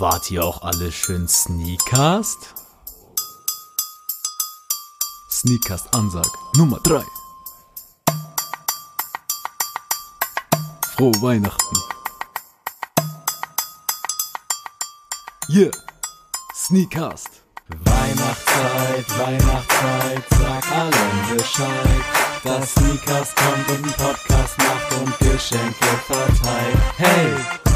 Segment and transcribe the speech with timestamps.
[0.00, 2.54] Wart ihr auch alle schön Sneakast?
[5.28, 7.04] Sneakast Ansag Nummer 3.
[10.94, 11.76] Frohe Weihnachten.
[15.48, 15.72] Yeah,
[16.54, 17.42] Sneakast.
[17.66, 22.04] Weihnachtszeit, Weihnachtszeit, sag allen Bescheid.
[22.44, 26.78] Das Sneakers kommt und einen Podcast macht und Geschenke verteilt.
[26.98, 27.67] Hey!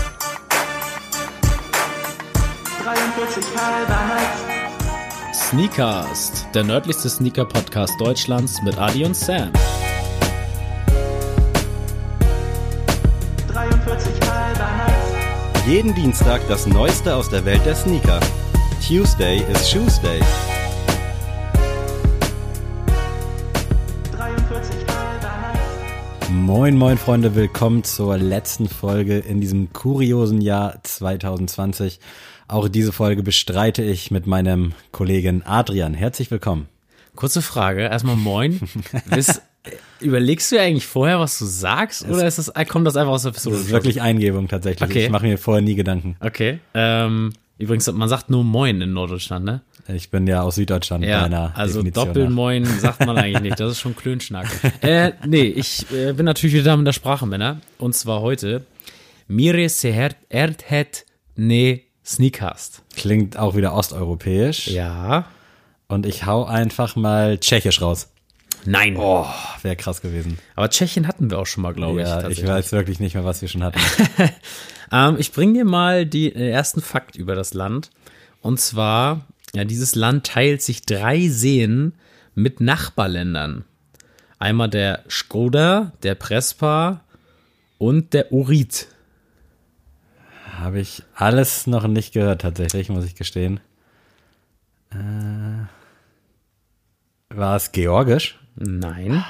[5.35, 9.53] Sneakast, der nördlichste Sneaker-Podcast Deutschlands mit Adi und Sam.
[13.49, 15.67] 43 halber Nights.
[15.67, 18.21] Jeden Dienstag das Neueste aus der Welt der Sneaker.
[18.87, 20.21] Tuesday is Shoesday.
[24.13, 26.31] 43 halber Nights.
[26.31, 31.99] Moin, moin, Freunde, willkommen zur letzten Folge in diesem kuriosen Jahr 2020.
[32.53, 35.95] Auch diese Folge bestreite ich mit meinem Kollegen Adrian.
[35.95, 36.69] Herzlich willkommen.
[37.17, 38.61] Kurze Frage, erstmal moin.
[39.07, 39.41] Wisst-
[40.01, 43.31] überlegst du eigentlich vorher, was du sagst, oder ist das, kommt das einfach aus der
[43.31, 43.57] Pistole?
[43.57, 44.87] Das ist wirklich Eingebung tatsächlich.
[44.87, 45.05] Okay.
[45.05, 46.17] Ich mache mir vorher nie Gedanken.
[46.21, 46.59] Okay.
[46.75, 49.63] Ähm, übrigens, man sagt nur Moin in Norddeutschland, ne?
[49.89, 52.15] Ich bin ja aus Süddeutschland Ja, bei einer also Definition nach.
[52.15, 53.61] Doppelmoin sagt man eigentlich nicht.
[53.61, 54.47] Das ist schon Klönschnack.
[54.83, 57.63] äh, nee, ich äh, bin natürlich wieder da mit der Sprache, Männer.
[57.79, 58.67] Und zwar heute
[59.27, 62.83] Mire seher erdhet ne Sneakast.
[62.97, 64.69] Klingt auch wieder osteuropäisch.
[64.69, 65.27] Ja.
[65.89, 68.09] Und ich hau einfach mal tschechisch raus.
[68.65, 68.97] Nein.
[68.97, 69.27] Oh,
[69.63, 70.39] wäre krass gewesen.
[70.55, 72.09] Aber Tschechien hatten wir auch schon mal, glaube ich.
[72.09, 73.81] ja, ich weiß wirklich nicht mehr, was wir schon hatten.
[74.93, 77.91] Ähm, ich bringe dir mal die äh, ersten Fakt über das Land.
[78.43, 81.95] Und zwar, ja, dieses Land teilt sich drei Seen
[82.35, 83.65] mit Nachbarländern.
[84.39, 87.01] Einmal der Skoda, der Prespa
[87.79, 88.89] und der Urit.
[90.59, 93.61] Habe ich alles noch nicht gehört, tatsächlich, muss ich gestehen.
[94.91, 95.65] Äh,
[97.31, 98.39] war es georgisch?
[98.57, 99.25] Nein.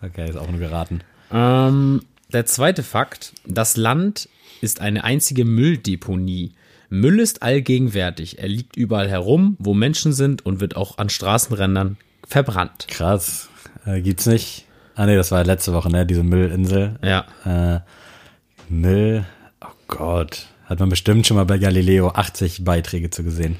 [0.00, 1.02] Okay, ist auch nur geraten.
[1.30, 2.00] Ähm,
[2.32, 4.28] der zweite Fakt, das Land
[4.62, 6.54] ist eine einzige Mülldeponie.
[6.88, 8.38] Müll ist allgegenwärtig.
[8.38, 12.86] Er liegt überall herum, wo Menschen sind und wird auch an Straßenrändern verbrannt.
[12.88, 13.50] Krass.
[13.84, 14.64] Äh, gibt's nicht?
[14.94, 16.06] Ah nee, das war letzte Woche, ne?
[16.06, 16.98] Diese Müllinsel.
[17.02, 17.26] Ja.
[17.44, 17.80] Äh,
[18.70, 19.26] Müll.
[19.60, 20.46] Oh Gott.
[20.66, 23.56] Hat man bestimmt schon mal bei Galileo 80 Beiträge zu gesehen.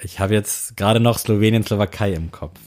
[0.00, 2.58] Ich habe jetzt gerade noch Slowenien, Slowakei im Kopf.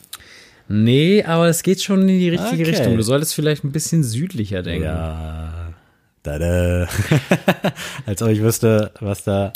[0.68, 2.72] Nee, aber es geht schon in die richtige Okay.
[2.72, 2.96] Richtung.
[2.96, 4.84] Du solltest vielleicht ein bisschen südlicher denken.
[4.86, 5.74] Ja.
[6.22, 6.88] Da-da.
[8.06, 9.54] Als ob ich wüsste, was da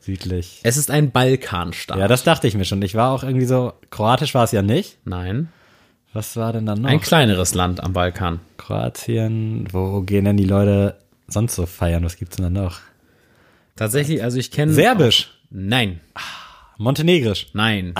[0.00, 0.60] südlich.
[0.64, 1.98] Es ist ein Balkanstaat.
[1.98, 2.82] Ja, das dachte ich mir schon.
[2.82, 4.98] Ich war auch irgendwie so, kroatisch war es ja nicht.
[5.04, 5.48] Nein.
[6.12, 6.88] Was war denn dann noch?
[6.88, 8.40] Ein kleineres Land am Balkan.
[8.56, 9.68] Kroatien.
[9.70, 10.96] Wo gehen denn die Leute
[11.26, 12.04] sonst so feiern?
[12.04, 12.78] Was gibt's denn dann noch?
[13.76, 14.72] Tatsächlich, also ich kenne.
[14.72, 15.30] Serbisch.
[15.50, 16.00] Nein.
[16.78, 17.48] Montenegrisch.
[17.52, 17.94] Nein.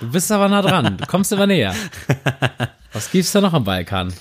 [0.00, 0.96] Du bist aber nah dran.
[0.96, 1.74] Du kommst immer näher.
[2.92, 4.12] Was gibt's da noch am Balkan?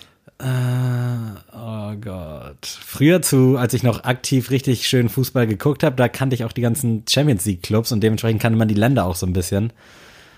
[0.41, 2.65] Oh Gott.
[2.65, 6.51] Früher zu, als ich noch aktiv richtig schön Fußball geguckt habe, da kannte ich auch
[6.51, 9.71] die ganzen Champions League Clubs und dementsprechend kannte man die Länder auch so ein bisschen.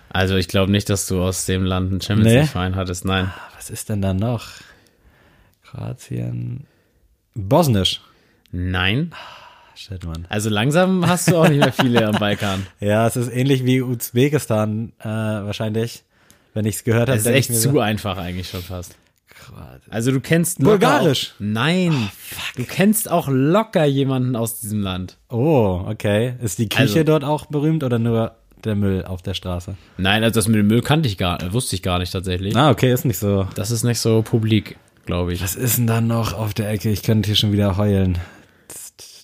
[0.10, 2.40] Also ich glaube nicht, dass du aus dem Land einen Champions Nee.
[2.42, 3.06] League Verein hattest.
[3.06, 3.34] Nein.
[3.56, 4.48] Was ist denn da noch?
[5.64, 6.66] Kroatien.
[7.34, 8.02] Bosnisch.
[8.52, 9.12] Nein.
[9.76, 10.26] Shit, Mann.
[10.30, 12.66] Also langsam hast du auch nicht mehr viele am Balkan.
[12.80, 16.04] Ja, es ist ähnlich wie Usbekistan äh, wahrscheinlich.
[16.54, 18.96] Wenn ich es gehört habe, Es ist echt zu so, einfach eigentlich schon fast.
[19.90, 21.32] Also du kennst Bulgarisch.
[21.36, 22.10] Auch, nein.
[22.56, 25.18] du kennst auch locker jemanden aus diesem Land.
[25.30, 26.36] Oh, okay.
[26.42, 29.76] Ist die Küche Also- dort auch berühmt oder nur der Müll auf der Straße?
[29.98, 32.56] Nein, also das mit dem Müll kannte ich gar, wusste ich gar nicht tatsächlich.
[32.56, 33.48] Ah, okay, ist nicht so.
[33.56, 35.42] Das ist nicht so publik, glaube ich.
[35.44, 36.90] Was ist denn da noch auf der Ecke?
[36.90, 38.18] Ich könnte hier schon wieder heulen.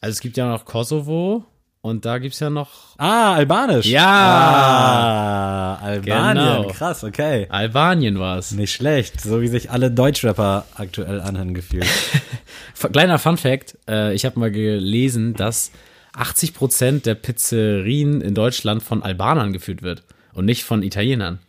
[0.02, 1.46] Also es gibt ja noch Kosovo
[1.82, 3.88] und da gibt's ja noch Ah, Albanisch.
[3.88, 4.06] Ja.
[4.06, 6.58] Ah, Albanien.
[6.58, 6.68] Genau.
[6.68, 7.48] Krass, okay.
[7.50, 8.52] Albanien war's.
[8.52, 9.20] Nicht schlecht.
[9.22, 11.88] So wie sich alle Deutschrapper aktuell anhören gefühlt.
[12.94, 15.72] Kleiner Fun Fact, äh, ich habe mal gelesen, dass
[16.16, 20.04] 80% der Pizzerien in Deutschland von Albanern geführt wird
[20.34, 21.40] und nicht von Italienern.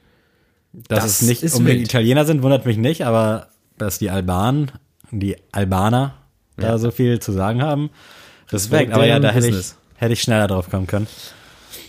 [0.72, 1.84] Dass Das es nicht ist unbedingt.
[1.84, 3.48] Italiener sind, wundert mich nicht, aber
[3.78, 4.70] dass die Albanen,
[5.10, 6.14] die Albaner
[6.56, 6.78] da Ja.
[6.78, 7.90] so viel zu sagen haben.
[8.50, 9.56] Respekt, aber ja, da hätte ich,
[9.96, 11.06] hätte ich schneller drauf kommen können.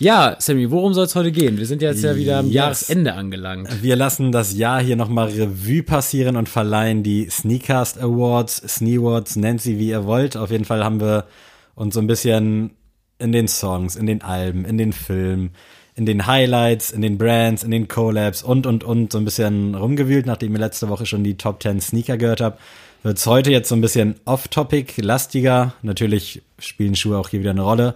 [0.00, 1.56] Ja, Sammy, worum soll es heute gehen?
[1.56, 2.54] Wir sind jetzt ja wieder am Yes.
[2.54, 3.82] Jahresende angelangt.
[3.82, 9.60] Wir lassen das Jahr hier nochmal Revue passieren und verleihen die Sneakcast Awards, Sneawards, nennt
[9.62, 10.36] sie wie ihr wollt.
[10.36, 11.26] Auf jeden Fall haben wir
[11.74, 12.70] uns so ein bisschen
[13.18, 15.50] in den Songs, in den Alben, in den Filmen,
[15.94, 19.74] in den Highlights, in den Brands, in den Collabs und, und, und so ein bisschen
[19.74, 22.60] rumgewühlt, nachdem ihr letzte Woche schon die Top 10 Sneaker gehört habt.
[23.02, 25.74] wird's heute jetzt so ein bisschen off-topic, lastiger.
[25.82, 27.94] Natürlich spielen Schuhe auch hier wieder eine Rolle,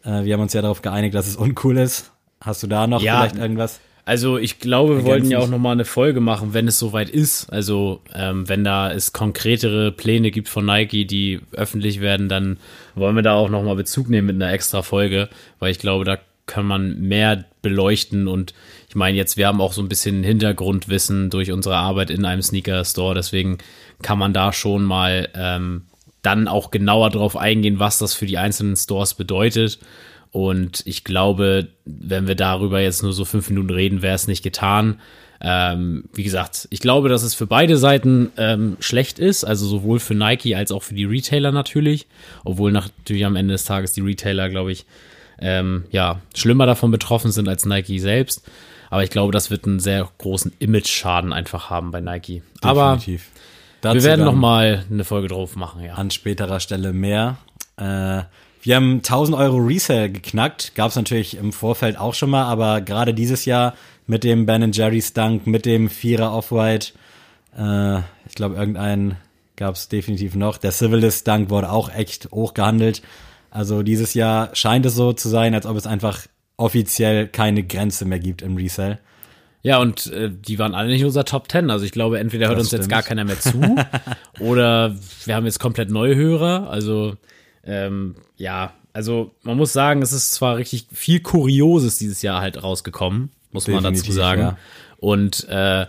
[0.04, 2.12] äh, wir haben uns ja darauf geeinigt, dass es uncool ist.
[2.40, 3.22] Hast du da noch Ja.
[3.22, 3.80] vielleicht irgendwas?
[4.04, 5.52] Also ich glaube, wir wollten ja auch Ergänzend.
[5.52, 7.52] noch mal eine Folge machen, wenn es soweit ist.
[7.52, 12.58] Also ähm, wenn da es konkretere Pläne gibt von Nike, die öffentlich werden, dann
[12.96, 15.30] wollen wir da auch noch mal Bezug nehmen mit einer extra Folge,
[15.60, 16.18] weil ich glaube, da
[16.48, 18.54] kann man mehr beleuchten und
[18.92, 22.42] ich meine jetzt, wir haben auch so ein bisschen Hintergrundwissen durch unsere Arbeit in einem
[22.42, 23.58] Sneaker-Store, deswegen
[24.02, 25.84] kann man da schon mal ähm,
[26.24, 29.80] dann auch genauer drauf eingehen, was das für die einzelnen Stores bedeutet.
[30.32, 34.44] Und ich glaube, wenn wir darüber jetzt nur so fünf Minuten reden, wäre es nicht
[34.44, 35.00] getan.
[35.40, 40.02] Ähm, wie gesagt, ich glaube, dass es für beide Seiten ähm, schlecht ist, also sowohl
[40.02, 42.08] für Nike als auch für die Retailer natürlich,
[42.44, 44.86] obwohl natürlich am Ende des Tages die Retailer, glaube ich,
[45.40, 48.44] ähm, ja, schlimmer davon betroffen sind als Nike selbst.
[48.92, 52.44] Aber ich glaube, das wird einen sehr großen Image-Schaden einfach haben bei Nike.
[52.62, 53.30] Aber Definitiv.
[53.34, 55.94] wir Dazu werden dann noch mal eine Folge drauf machen, ja.
[55.94, 57.38] an späterer Stelle mehr.
[57.78, 58.24] Äh,
[58.62, 60.76] wir haben 1000 Euro Resale geknackt.
[60.76, 63.76] Gab es natürlich im Vorfeld auch schon mal, aber gerade dieses Jahr
[64.08, 66.92] mit dem Ben Jerry's Dunk, mit dem Vierer Off-White,
[67.58, 69.16] äh, ich glaube, irgendeinen
[69.56, 70.58] gab es definitiv noch.
[70.58, 73.02] Der Civilist Dunk wurde auch echt hoch gehandelt.
[73.52, 78.06] Also dieses Jahr scheint es so zu sein, als ob es einfach offiziell keine Grenze
[78.06, 79.00] mehr gibt im Resale.
[79.64, 81.70] Ja, und äh, die waren alle nicht in unserer Top 10.
[81.70, 82.92] Also ich glaube, entweder hört Das uns jetzt stimmt.
[82.92, 83.60] gar keiner mehr zu
[84.40, 84.96] oder
[85.26, 86.70] wir haben jetzt komplett neue Hörer.
[86.70, 87.16] Also
[87.64, 92.62] ähm, ja, also man muss sagen, es ist zwar richtig viel Kurioses dieses Jahr halt
[92.64, 94.42] rausgekommen, muss man dazu Definitiv, sagen.
[94.42, 94.58] ja.
[94.98, 95.86] Und äh,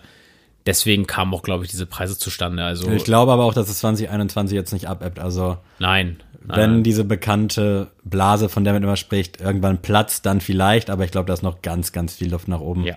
[0.66, 2.62] deswegen kamen auch, glaube ich, diese Preise zustande.
[2.64, 5.18] Also Ich glaube aber auch, dass es 2021 jetzt nicht abebbt.
[5.18, 6.20] Also nein.
[6.46, 6.82] Nein, wenn nein.
[6.82, 11.26] diese bekannte Blase, von der man immer spricht, irgendwann platzt, dann vielleicht, aber ich glaube,
[11.26, 12.84] da ist noch ganz, ganz viel Luft nach oben.
[12.84, 12.94] Ja.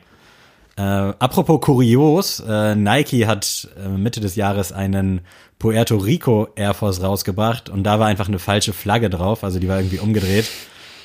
[0.78, 5.22] Äh, apropos kurios, äh, Nike hat äh, Mitte des Jahres einen
[5.58, 9.70] Puerto Rico Air Force rausgebracht und da war einfach eine falsche Flagge drauf, also die
[9.70, 10.50] war irgendwie umgedreht.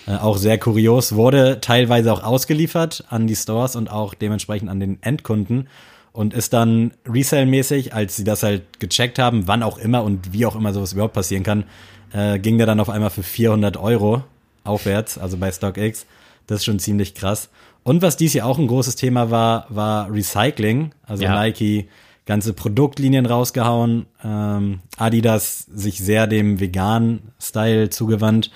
[0.07, 4.81] Äh, auch sehr kurios, wurde teilweise auch ausgeliefert an die Stores und auch dementsprechend an
[4.81, 5.69] den Endkunden
[6.12, 10.47] und ist dann Resale-mäßig, als sie das halt gecheckt haben, wann auch immer und wie
[10.47, 11.65] auch immer sowas überhaupt passieren kann,
[12.12, 14.23] äh, ging der dann auf einmal für 400 Euro
[14.64, 16.07] aufwärts, also bei StockX.
[16.47, 17.50] Das ist schon ziemlich krass.
[17.83, 20.93] Und was dies Jahr auch ein großes Thema war, war Recycling.
[21.07, 21.35] Also Ja.
[21.40, 21.88] Nike
[22.26, 28.50] ganze Produktlinien rausgehauen, ähm, Adidas sich sehr dem veganen Style zugewandt.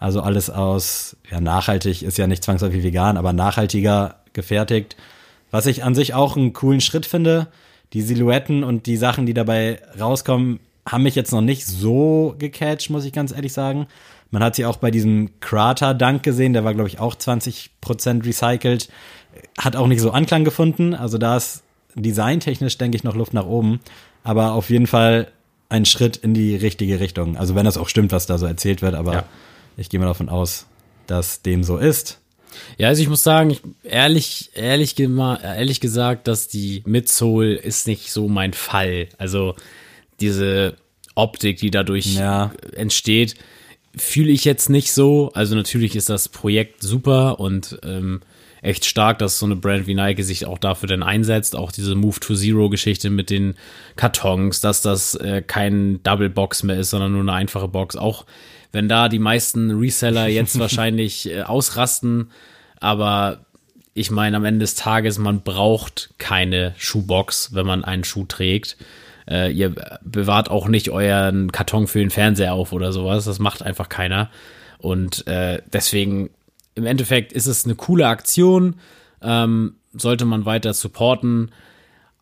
[0.00, 4.96] Also alles aus, ja, nachhaltig ist ja nicht zwangsläufig vegan, aber nachhaltiger gefertigt.
[5.50, 7.48] Was ich an sich auch einen coolen Schritt finde.
[7.92, 12.90] Die Silhouetten und die Sachen, die dabei rauskommen, haben mich jetzt noch nicht so gecatcht,
[12.90, 13.86] muss ich ganz ehrlich sagen.
[14.30, 18.88] Man hat sie auch bei diesem Krater-Dunk gesehen, der war, glaube ich, auch 20% recycelt.
[19.58, 20.94] Hat auch nicht so Anklang gefunden.
[20.94, 21.62] Also da ist
[21.94, 23.80] designtechnisch, denke ich, noch Luft nach oben.
[24.22, 25.30] Aber auf jeden Fall
[25.68, 27.36] ein Schritt in die richtige Richtung.
[27.36, 29.24] Also wenn das auch stimmt, was da so erzählt wird, aber Ja.
[29.76, 30.66] ich gehe mal davon aus,
[31.06, 32.18] dass dem so ist.
[32.78, 38.12] Ja, also ich muss sagen, ich, ehrlich, ehrlich, ehrlich gesagt, dass die Midsole ist nicht
[38.12, 39.08] so mein Fall.
[39.18, 39.54] Also
[40.20, 40.76] diese
[41.14, 42.52] Optik, die dadurch Ja.
[42.74, 43.34] entsteht,
[43.96, 45.30] fühle ich jetzt nicht so.
[45.34, 48.20] Also natürlich ist das Projekt super und ähm,
[48.62, 51.56] echt stark, dass so eine Brand wie Nike sich auch dafür dann einsetzt.
[51.56, 53.54] Auch diese Move to Zero Geschichte mit den
[53.96, 57.96] Kartons, dass das äh, kein Double Box mehr ist, sondern nur eine einfache Box.
[57.96, 58.26] Auch
[58.72, 62.30] wenn da die meisten Reseller jetzt wahrscheinlich äh, ausrasten,
[62.78, 63.44] aber
[63.92, 68.76] ich meine, am Ende des Tages, man braucht keine Schuhbox, wenn man einen Schuh trägt.
[69.28, 73.24] Äh, ihr bewahrt auch nicht euren Karton für den Fernseher auf oder sowas.
[73.24, 74.30] Das macht einfach keiner.
[74.78, 76.30] Und äh, deswegen,
[76.74, 78.76] im Endeffekt ist es eine coole Aktion.
[79.22, 81.50] Ähm, sollte man weiter supporten.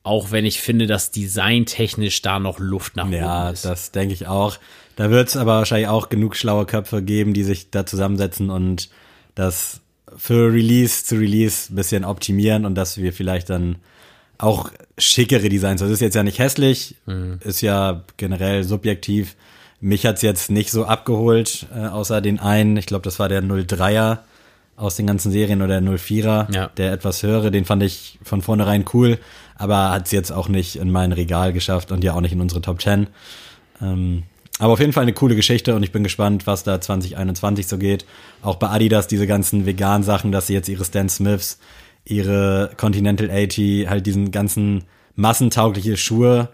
[0.03, 3.65] Auch wenn ich finde, dass designtechnisch da noch Luft nach Ja, oben ist.
[3.65, 4.57] das denke ich auch.
[4.97, 8.89] Da wird es aber wahrscheinlich auch genug schlaue Köpfe geben, die sich da zusammensetzen und
[9.35, 9.81] das
[10.17, 13.77] für Release zu Release ein bisschen optimieren und dass wir vielleicht dann
[14.39, 15.81] auch schickere Designs.
[15.81, 16.97] Das ist jetzt ja nicht hässlich,
[17.45, 19.37] ist ja generell subjektiv.
[19.81, 23.43] Mich hat's jetzt nicht so abgeholt, äh, außer den einen, ich glaube, das war der
[23.43, 24.19] 03er
[24.77, 26.71] aus den ganzen Serien oder der 04er, Ja.
[26.77, 29.19] der etwas höhere, den fand ich von vornherein cool,
[29.57, 32.61] aber hat's jetzt auch nicht in mein Regal geschafft und ja auch nicht in unsere
[32.61, 33.07] Top 10.
[33.81, 34.25] Ähm,
[34.61, 37.79] aber auf jeden Fall eine coole Geschichte und ich bin gespannt, was da 2021 so
[37.79, 38.05] geht.
[38.43, 41.59] Auch bei Adidas diese ganzen veganen Sachen, dass sie jetzt ihre Stan Smiths,
[42.09, 44.85] ihre Continental 80, halt diesen ganzen
[45.15, 46.49] massentaugliche Schuhe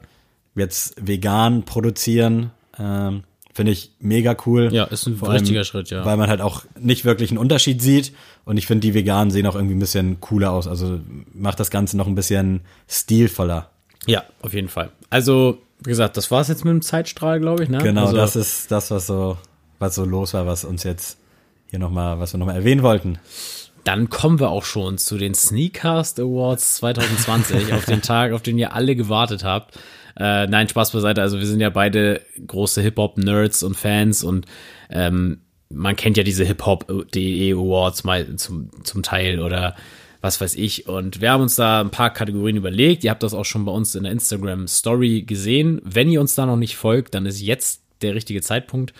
[0.55, 2.51] jetzt vegan produzieren.
[2.79, 4.73] Ähm, Finde ich mega cool.
[4.73, 6.05] Ja, ist ein Vor richtiger allem, Schritt, ja.
[6.05, 8.13] Weil man halt auch nicht wirklich einen Unterschied sieht.
[8.45, 10.67] Und ich finde, die Veganen sehen auch irgendwie ein bisschen cooler aus.
[10.67, 10.99] Also
[11.33, 13.71] macht das Ganze noch ein bisschen stilvoller.
[14.07, 14.91] Ja, auf jeden Fall.
[15.09, 17.69] Also, wie gesagt, das war's jetzt mit dem Zeitstrahl, glaube ich.
[17.69, 17.79] Ne?
[17.79, 19.39] Genau, also, das ist das, was so,
[19.79, 21.19] was so los war, was uns jetzt
[21.71, 23.19] hier nochmal, was wir nochmal erwähnen wollten.
[23.85, 28.59] Dann kommen wir auch schon zu den Sneakcast Awards 2020, auf den Tag, auf den
[28.59, 29.79] ihr alle gewartet habt.
[30.17, 31.23] Äh, nein, Spaß beiseite.
[31.23, 34.47] Also wir sind ja beide große Hip-Hop-Nerds und Fans und
[34.91, 39.75] ähm, man kennt ja diese Hip-Hop.de Awards mal zum, zum Teil oder
[40.21, 40.89] was weiß ich.
[40.89, 43.05] Und wir haben uns da ein paar Kategorien überlegt.
[43.05, 45.83] Ihr habt das auch schon bei uns in der Instagram Story gesehen.
[45.85, 48.95] Wenn ihr uns da noch nicht folgt, dann ist jetzt der richtige Zeitpunkt.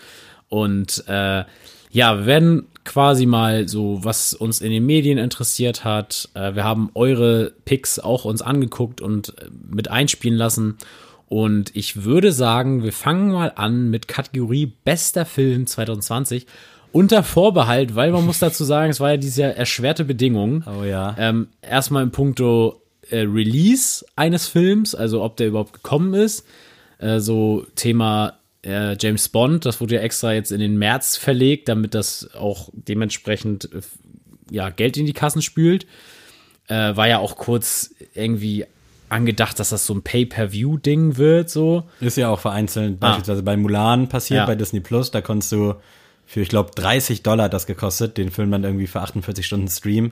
[0.49, 1.43] Und äh,
[1.89, 6.29] ja, wir werden quasi mal so, was uns in den Medien interessiert hat.
[6.33, 10.77] Äh, wir haben eure Picks auch uns angeguckt und äh, mit einspielen lassen.
[11.27, 16.45] Und ich würde sagen, wir fangen mal an mit Kategorie Bester Film 2020.
[16.91, 20.63] Unter Vorbehalt, weil man muss dazu sagen, es war ja diese erschwerte Bedingung.
[20.65, 21.15] Oh ja.
[21.19, 26.45] Ähm, erstmal im Punkto äh, Release eines Films, also ob der überhaupt gekommen ist.
[26.99, 31.69] Äh, so Thema äh, James Bond, das wurde ja extra jetzt in den März verlegt,
[31.69, 33.81] damit das auch dementsprechend äh,
[34.51, 35.85] ja, Geld in die Kassen spült.
[36.67, 38.65] Äh, war ja auch kurz irgendwie
[39.07, 41.83] angedacht, dass das so ein Pay-per-View-Ding wird, so.
[41.99, 44.43] Ist ja auch vereinzelt beispielsweise bei Mulan passiert, Ah.
[44.43, 44.47] Ja.
[44.47, 45.11] bei Disney Plus.
[45.11, 45.75] Da konntest du
[46.25, 50.11] für, ich glaube, 30 Dollar das gekostet, den Film dann irgendwie für 48 Stunden streamen.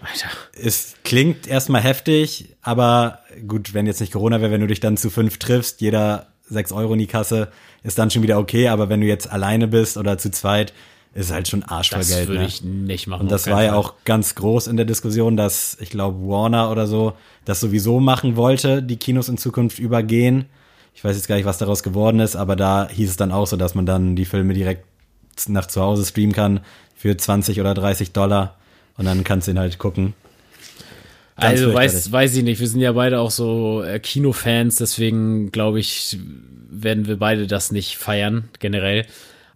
[0.00, 0.28] Alter.
[0.52, 4.96] Es klingt erstmal heftig, aber gut, wenn jetzt nicht Corona wäre, wenn du dich dann
[4.96, 7.48] zu fünf triffst, jeder 6 Euro in die Kasse,
[7.82, 10.72] ist dann schon wieder okay, aber wenn du jetzt alleine bist oder zu zweit,
[11.14, 12.28] ist halt schon Arsch voll Das Geld.
[12.28, 12.46] würde Ne?
[12.46, 13.22] ich nicht machen.
[13.22, 13.78] Und das war ja Fall.
[13.78, 17.14] auch ganz groß in der Diskussion, dass ich glaube Warner oder so
[17.44, 20.46] das sowieso machen wollte, die Kinos in Zukunft übergehen.
[20.94, 23.46] Ich weiß jetzt gar nicht, was daraus geworden ist, aber da hieß es dann auch
[23.46, 24.84] so, dass man dann die Filme direkt
[25.48, 26.60] nach zu Hause streamen kann
[26.96, 28.56] für 20 oder 30 Dollar
[28.96, 30.14] und dann kannst du ihn halt gucken.
[31.40, 35.52] Ganz Also weiß, weiß ich nicht, wir sind ja beide auch so äh, Kinofans, deswegen
[35.52, 36.18] glaube ich,
[36.68, 39.06] werden wir beide das nicht feiern, generell.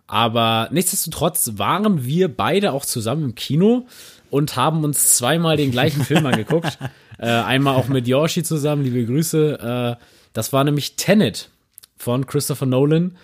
[0.06, 3.86] Aber nichtsdestotrotz waren wir beide auch zusammen im Kino
[4.30, 6.78] und haben uns zweimal den gleichen Film angeguckt.
[7.18, 9.98] Äh, einmal auch mit Yoshi zusammen, liebe Grüße.
[9.98, 11.50] Äh, das war nämlich Tenet
[11.96, 13.16] von Christopher Nolan.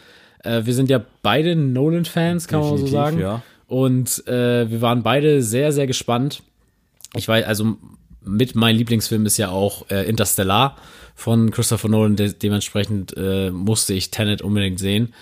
[0.42, 3.20] Äh, wir sind ja beide Nolan-Fans, kann man so Definitiv, sagen.
[3.20, 3.42] ja.
[3.66, 6.42] Und äh, wir waren beide sehr, sehr gespannt.
[7.14, 7.76] Ich weiß, also
[8.22, 10.76] mit mein Lieblingsfilm ist ja auch äh, Interstellar
[11.14, 12.16] von Christopher Nolan.
[12.16, 15.14] De dementsprechend äh, musste ich Tenet unbedingt sehen.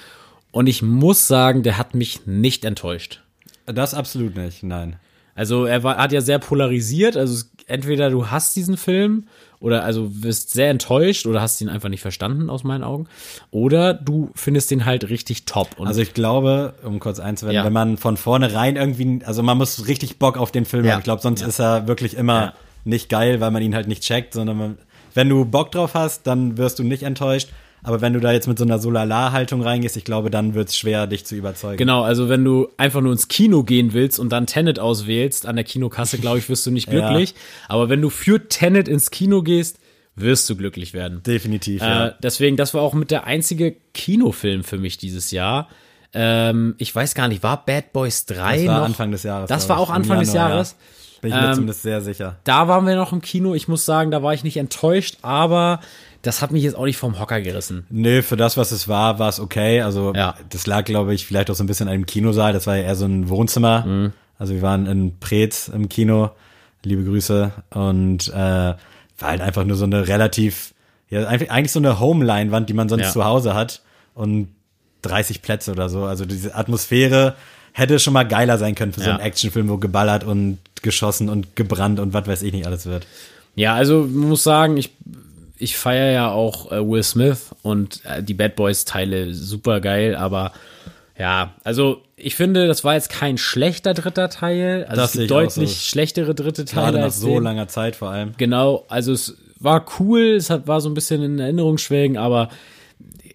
[0.50, 3.20] Und ich muss sagen, der hat mich nicht enttäuscht.
[3.66, 4.96] Das absolut nicht, nein.
[5.34, 7.16] Also er war, hat ja sehr polarisiert.
[7.16, 9.26] Also entweder du hast diesen Film
[9.60, 13.06] oder also wirst sehr enttäuscht oder hast ihn einfach nicht verstanden aus meinen Augen.
[13.50, 15.68] Oder du findest den halt richtig top.
[15.78, 17.64] Also ich glaube, um kurz einzuwenden, Ja.
[17.64, 20.92] wenn man von vornherein irgendwie, also man muss richtig Bock auf den Film Ja.
[20.92, 21.00] haben.
[21.00, 22.54] Ich glaube, sonst ist er wirklich immer Ja.
[22.86, 24.78] Nicht geil, weil man ihn halt nicht checkt, sondern man,
[25.14, 27.48] wenn du Bock drauf hast, dann wirst du nicht enttäuscht.
[27.82, 31.06] Aber wenn du da jetzt mit so einer Solala-Haltung reingehst, ich glaube, dann wird's schwer,
[31.06, 31.76] dich zu überzeugen.
[31.76, 35.54] Genau, also wenn du einfach nur ins Kino gehen willst und dann Tenet auswählst an
[35.54, 37.06] der Kinokasse, glaube ich, wirst du nicht Ja.
[37.08, 37.34] glücklich.
[37.68, 39.78] Aber wenn du für Tenet ins Kino gehst,
[40.16, 41.22] wirst du glücklich werden.
[41.22, 42.08] Definitiv, ja.
[42.08, 45.68] Äh, deswegen, das war auch mit der einzige Kinofilm für mich dieses Jahr.
[46.12, 48.86] Ähm, ich weiß gar nicht, war Bad Boys 3 Das war noch?
[48.86, 49.48] Anfang des Jahres.
[49.48, 50.70] Das war auch Anfang des Januar, Jahres.
[50.72, 50.76] Ja.
[51.26, 52.36] Bin ich mir Ähm, zumindest sehr sicher.
[52.44, 53.54] Da waren wir noch im Kino.
[53.56, 55.80] Ich muss sagen, da war ich nicht enttäuscht, aber
[56.22, 57.84] das hat mich jetzt auch nicht vom Hocker gerissen.
[57.90, 59.80] Nee, für das, was es war, war es okay.
[59.80, 60.36] Also Ja.
[60.50, 62.52] das lag, glaube ich, vielleicht auch so ein bisschen an einem Kinosaal.
[62.52, 63.84] Das war ja eher so ein Wohnzimmer.
[63.84, 64.12] Mhm.
[64.38, 66.30] Also wir waren in Preetz im Kino.
[66.84, 67.50] Liebe Grüße.
[67.70, 68.76] Und äh, war
[69.20, 70.74] halt einfach nur so eine relativ,
[71.10, 73.10] ja, eigentlich so eine Home-Leinwand, die man sonst Ja.
[73.10, 73.82] zu Hause hat.
[74.14, 74.48] Und
[75.02, 76.04] 30 Plätze oder so.
[76.04, 77.34] Also diese Atmosphäre
[77.72, 79.16] hätte schon mal geiler sein können für so Ja.
[79.16, 83.06] einen Actionfilm, wo geballert und geschossen und gebrannt und was weiß ich nicht alles wird.
[83.54, 84.90] Ja, also muss sagen, ich,
[85.58, 90.14] ich feiere ja auch äh, Will Smith und äh, die Bad Boys Teile super geil,
[90.16, 90.52] aber
[91.18, 94.84] ja, also ich finde, das war jetzt kein schlechter dritter Teil.
[94.88, 95.76] Also Das es gibt deutlich so.
[95.76, 97.42] schlechtere dritte Teile Gerade nach als so den.
[97.42, 98.32] langer Zeit vor allem.
[98.36, 102.50] Genau, also es war cool, es hat, war so ein bisschen in Erinnerung schwelgen, aber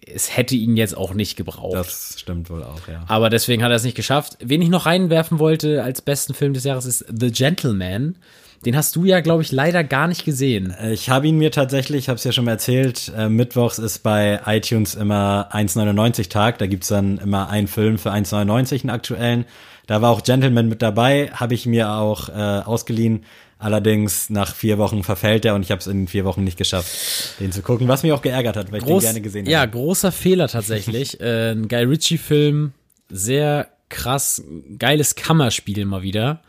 [0.06, 1.74] es hätte ihn jetzt auch nicht gebraucht.
[1.74, 3.04] Das stimmt wohl auch, ja.
[3.08, 4.36] aber deswegen hat er es nicht geschafft.
[4.40, 8.16] Wen ich noch reinwerfen wollte als besten Film des Jahres ist The Gentleman.
[8.64, 10.72] Den hast du ja, glaube ich, leider gar nicht gesehen.
[10.92, 14.04] Ich habe ihn mir tatsächlich, ich habe es ja schon mal erzählt, äh, mittwochs ist
[14.04, 16.58] bei iTunes immer 1,99 Tag.
[16.58, 19.46] Da gibt's dann immer einen Film für 1,99, einen aktuellen.
[19.88, 23.24] Da war auch Gentleman mit dabei, habe ich mir auch äh, ausgeliehen.
[23.62, 27.38] Allerdings nach vier Wochen verfällt er und ich habe es in vier Wochen nicht geschafft,
[27.38, 29.70] den zu gucken, was mich auch geärgert hat, weil ich den gerne gesehen ja, habe.
[29.70, 31.20] großer Fehler tatsächlich.
[31.20, 32.72] äh, ein Guy Ritchie-Film,
[33.08, 34.42] sehr krass,
[34.80, 36.42] geiles Kammerspiel mal wieder.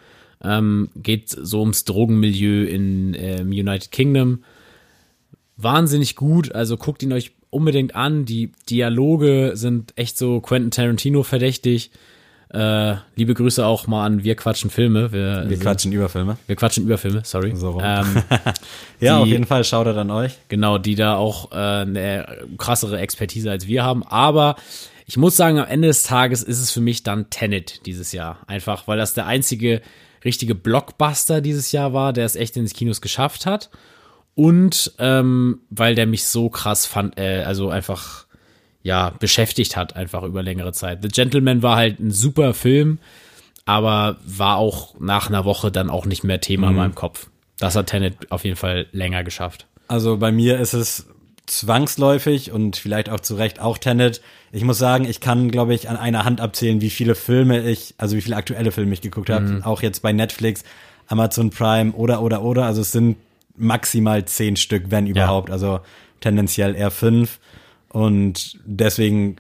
[0.44, 4.44] Ähm, geht so ums Drogenmilieu in ähm, United Kingdom.
[5.56, 8.26] Wahnsinnig gut, also guckt ihn euch unbedingt an.
[8.26, 11.92] Die Dialoge sind echt so Quentin Tarantino verdächtig.
[12.54, 15.12] Äh, liebe Grüße auch mal an Wir quatschen Filme.
[15.12, 16.38] Wir, Wir sind- quatschen über Filme.
[16.46, 17.56] wir quatschen über Filme, sorry.
[17.56, 18.22] So ähm,
[19.00, 20.34] Ja, Die- auf jeden Fall schaut er dann euch.
[20.50, 24.04] Genau, die da auch äh, eine krassere Expertise als wir haben.
[24.04, 24.56] Aber
[25.08, 28.38] ich muss sagen, am Ende des Tages ist es für mich dann Tenet dieses Jahr.
[28.48, 29.82] Einfach, weil das der einzige
[30.24, 33.70] richtige Blockbuster dieses Jahr war, der es echt in die Kinos geschafft hat.
[34.36, 38.26] Und ähm, weil der mich so krass fand, äh, also einfach
[38.84, 41.00] ja beschäftigt hat, einfach über längere Zeit.
[41.02, 43.00] The Gentleman war halt ein super Film,
[43.66, 47.28] aber war auch nach einer Woche dann auch nicht mehr Thema in meinem Kopf.
[47.58, 49.68] Das hat Tenet auf jeden Fall länger geschafft.
[49.88, 51.08] Also bei mir ist es
[51.46, 54.22] zwangsläufig und vielleicht auch zu Recht auch Tenet.
[54.52, 57.96] Ich muss sagen, ich kann, glaube ich, an einer Hand abzählen, wie viele Filme ich,
[57.98, 59.62] also wie viele aktuelle Filme ich geguckt habe.
[59.64, 60.64] Auch jetzt bei Netflix,
[61.08, 62.66] Amazon Prime oder, oder, oder.
[62.66, 63.18] Also es sind
[63.56, 65.52] maximal zehn Stück, wenn überhaupt.
[65.52, 65.80] Also
[66.22, 67.40] tendenziell eher fünf.
[67.94, 69.38] Und deswegen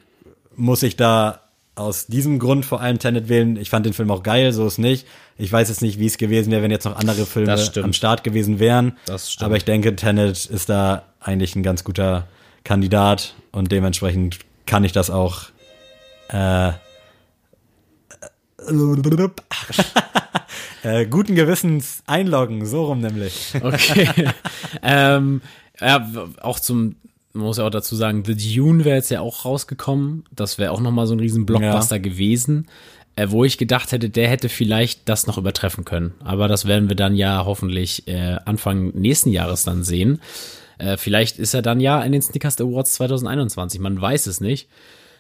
[0.56, 1.42] muss ich da
[1.76, 3.58] aus diesem Grund vor allem Tenet wählen.
[3.58, 5.08] Ich fand den Film auch geil, so ist nicht.
[5.38, 8.24] Ich weiß jetzt nicht, wie es gewesen wäre, wenn jetzt noch andere Filme am Start
[8.24, 8.96] gewesen wären.
[9.08, 9.46] Das stimmt.
[9.46, 12.28] Aber ich denke, Tenet ist da eigentlich ein ganz guter
[12.64, 14.38] Kandidat und dementsprechend
[14.68, 15.46] kann ich das auch
[16.30, 16.70] äh,
[20.84, 23.56] äh, guten Gewissens einloggen, so rum nämlich.
[23.60, 24.30] Okay.
[24.84, 25.42] ähm,
[25.82, 26.08] ja,
[26.42, 26.98] auch zum,
[27.34, 30.26] man muss ja auch dazu sagen, The Dune wäre jetzt ja auch rausgekommen.
[30.32, 32.68] Das wäre auch nochmal so ein riesen Blockbuster gewesen.
[33.16, 36.14] Äh, wo ich gedacht hätte, der hätte vielleicht das noch übertreffen können.
[36.24, 40.20] Aber das werden wir dann ja hoffentlich äh, Anfang nächsten Jahres dann sehen.
[40.80, 43.80] Äh, vielleicht ist er dann ja in den Snickers Awards 2021.
[43.80, 44.68] Man weiß es nicht.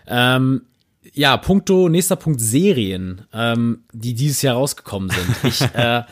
[0.07, 0.63] Ähm,
[1.13, 5.35] ja, Punkto, nächster Punkt Serien, ähm, die dieses Jahr rausgekommen sind.
[5.43, 6.03] Ich äh,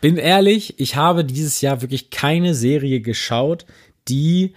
[0.00, 3.66] bin ehrlich, ich habe dieses Jahr wirklich keine Serie geschaut,
[4.08, 4.54] die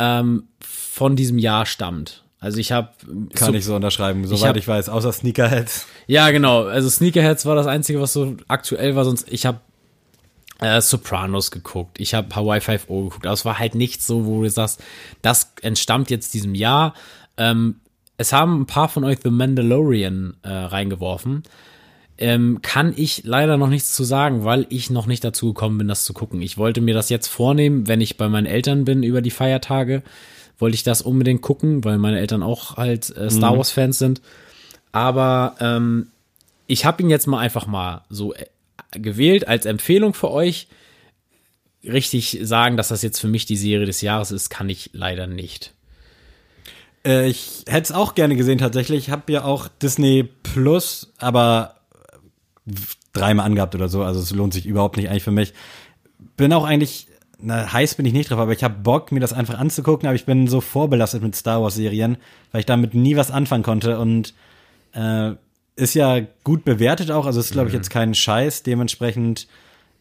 [0.00, 2.24] ähm, von diesem Jahr stammt.
[2.40, 2.88] Also ich habe
[3.34, 5.86] Kann ich so unterschreiben, soweit hab- ich weiß, außer Sneakerheads.
[6.06, 6.64] ja, genau.
[6.64, 9.04] Also Sneakerheads war das Einzige, was so aktuell war.
[9.04, 9.60] Sonst, ich habe
[10.60, 12.00] äh, Sopranos geguckt.
[12.00, 13.26] Ich habe Hawaii 5.0 geguckt.
[13.26, 14.82] Aber es war halt nichts so, wo du sagst,
[15.22, 16.94] das entstammt jetzt diesem Jahr.
[17.36, 17.76] Ähm,
[18.16, 21.42] es haben ein paar von euch The Mandalorian äh, reingeworfen.
[22.20, 25.88] Ähm, kann ich leider noch nichts zu sagen, weil ich noch nicht dazu gekommen bin,
[25.88, 26.42] das zu gucken.
[26.42, 30.02] Ich wollte mir das jetzt vornehmen, wenn ich bei meinen Eltern bin über die Feiertage,
[30.58, 34.20] wollte ich das unbedingt gucken, weil meine Eltern auch halt äh, Star Wars Fans sind.
[34.92, 36.08] Aber ähm,
[36.66, 38.46] ich habe ihn jetzt mal einfach mal so äh,
[38.92, 40.68] gewählt als Empfehlung für euch.
[41.82, 45.26] Richtig sagen, dass das jetzt für mich die Serie des Jahres ist, kann ich leider
[45.26, 45.72] nicht.
[47.04, 49.06] Äh, ich hätte es auch gerne gesehen tatsächlich.
[49.06, 51.79] Ich habe ja auch Disney Plus, aber
[53.12, 54.02] dreimal angehabt oder so.
[54.02, 55.52] Also es lohnt sich überhaupt nicht eigentlich für mich.
[56.36, 57.08] Bin auch eigentlich,
[57.40, 60.14] na, heiß bin ich nicht drauf, aber ich habe Bock, mir das einfach anzugucken, aber
[60.14, 62.16] ich bin so vorbelastet mit Star Wars Serien,
[62.52, 64.34] weil ich damit nie was anfangen konnte und
[64.92, 65.32] äh,
[65.76, 69.48] ist ja gut bewertet auch, also ist glaube ich jetzt kein Scheiß, dementsprechend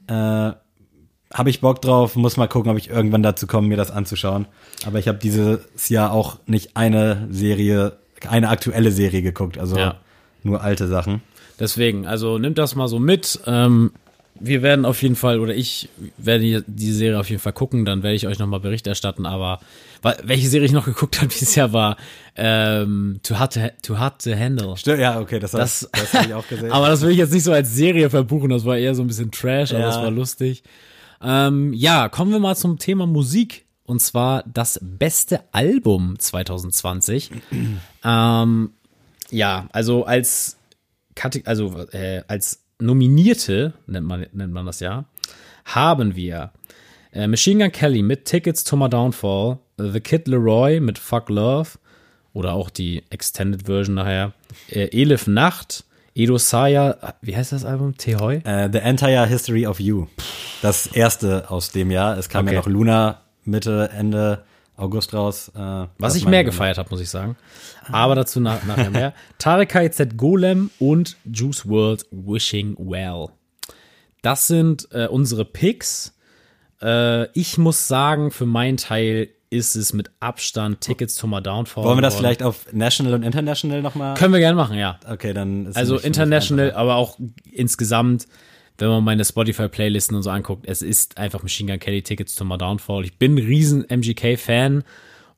[0.07, 3.91] äh, habe ich Bock drauf, muss mal gucken, ob ich irgendwann dazu komme, mir das
[3.91, 4.47] anzuschauen.
[4.85, 9.95] Aber ich habe dieses Jahr auch nicht eine Serie eine aktuelle Serie geguckt, also Ja.
[10.43, 11.21] nur alte Sachen.
[11.59, 13.39] Deswegen, also nimmt das mal so mit.
[13.45, 13.91] Ähm,
[14.41, 18.03] wir werden auf jeden Fall, oder ich werde die, Serie auf jeden Fall gucken, dann
[18.03, 19.59] werde ich euch nochmal Bericht erstatten, aber
[20.23, 21.97] welche Serie ich noch geguckt habe dieses Jahr war
[22.37, 24.77] ähm, Too, Hard to, Too Hard to Handle.
[24.77, 26.71] Stimmt, ja, okay, das, Das- das, das habe ich auch gesehen.
[26.71, 29.07] Aber das will ich jetzt nicht so als Serie verbuchen, das war eher so ein
[29.07, 29.87] bisschen Trash, aber Ja.
[29.87, 30.63] das war lustig.
[31.21, 33.65] Ähm, ja, kommen wir mal zum Thema Musik.
[33.85, 37.31] Und zwar das beste Album 2020.
[38.05, 38.69] ähm,
[39.31, 40.58] ja, also als
[41.19, 45.03] Kate also äh, als Nominierte nennt man nennt man das ja,
[45.65, 46.51] haben wir
[47.11, 51.71] äh, Machine Gun Kelly mit Tickets to My Downfall, The Kid Leroy mit Fuck Love
[52.31, 54.31] oder auch die Extended Version nachher,
[54.69, 55.83] äh, Elif Nacht,
[56.15, 57.97] Edo Saya, wie heißt das Album?
[57.97, 58.37] Tehoi?
[58.45, 60.07] Äh, The Entire History of You.
[60.61, 62.17] Das erste aus dem Jahr.
[62.17, 62.55] Es kam Okay.
[62.55, 64.43] ja noch Luna Mitte, Ende
[64.79, 65.51] August raus.
[65.55, 67.35] Äh, Was ich mehr gefeiert habe, muss ich sagen.
[67.91, 69.13] Aber dazu nach, nachher mehr.
[69.37, 73.27] Tarek Z Golem und Juice World Wishing Well.
[74.21, 76.15] Das sind äh, unsere Picks.
[76.81, 81.83] Äh, ich muss sagen, für meinen Teil ist es mit Abstand Tickets to My Downfall.
[81.83, 84.13] Wollen wir das vielleicht auf National und International nochmal?
[84.15, 84.99] Können wir gerne machen, ja.
[85.09, 87.17] Okay, dann ist Also international, aber auch
[87.51, 88.27] insgesamt,
[88.81, 92.45] wenn man meine Spotify-Playlisten und so anguckt, es ist einfach Machine Gun Kelly Tickets to
[92.45, 93.05] My Downfall.
[93.05, 94.83] Ich bin ein riesen MGK-Fan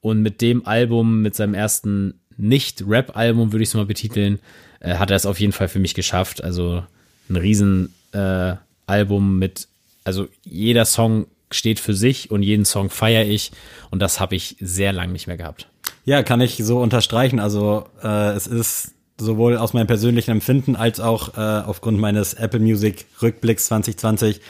[0.01, 4.39] und mit dem Album, mit seinem ersten Nicht-Rap-Album, würde ich es mal betiteln,
[4.79, 6.43] äh, hat er es auf jeden Fall für mich geschafft.
[6.43, 6.83] Also
[7.29, 8.55] ein riesen äh,
[8.87, 9.67] Album mit,
[10.03, 13.51] also jeder Song steht für sich und jeden Song feiere ich
[13.89, 15.67] und das habe ich sehr lange nicht mehr gehabt.
[16.05, 17.39] Ja, kann ich so unterstreichen.
[17.39, 18.93] Also äh, es ist
[19.25, 24.41] sowohl aus meinem persönlichen Empfinden als auch äh, aufgrund meines Apple Music Rückblicks 2020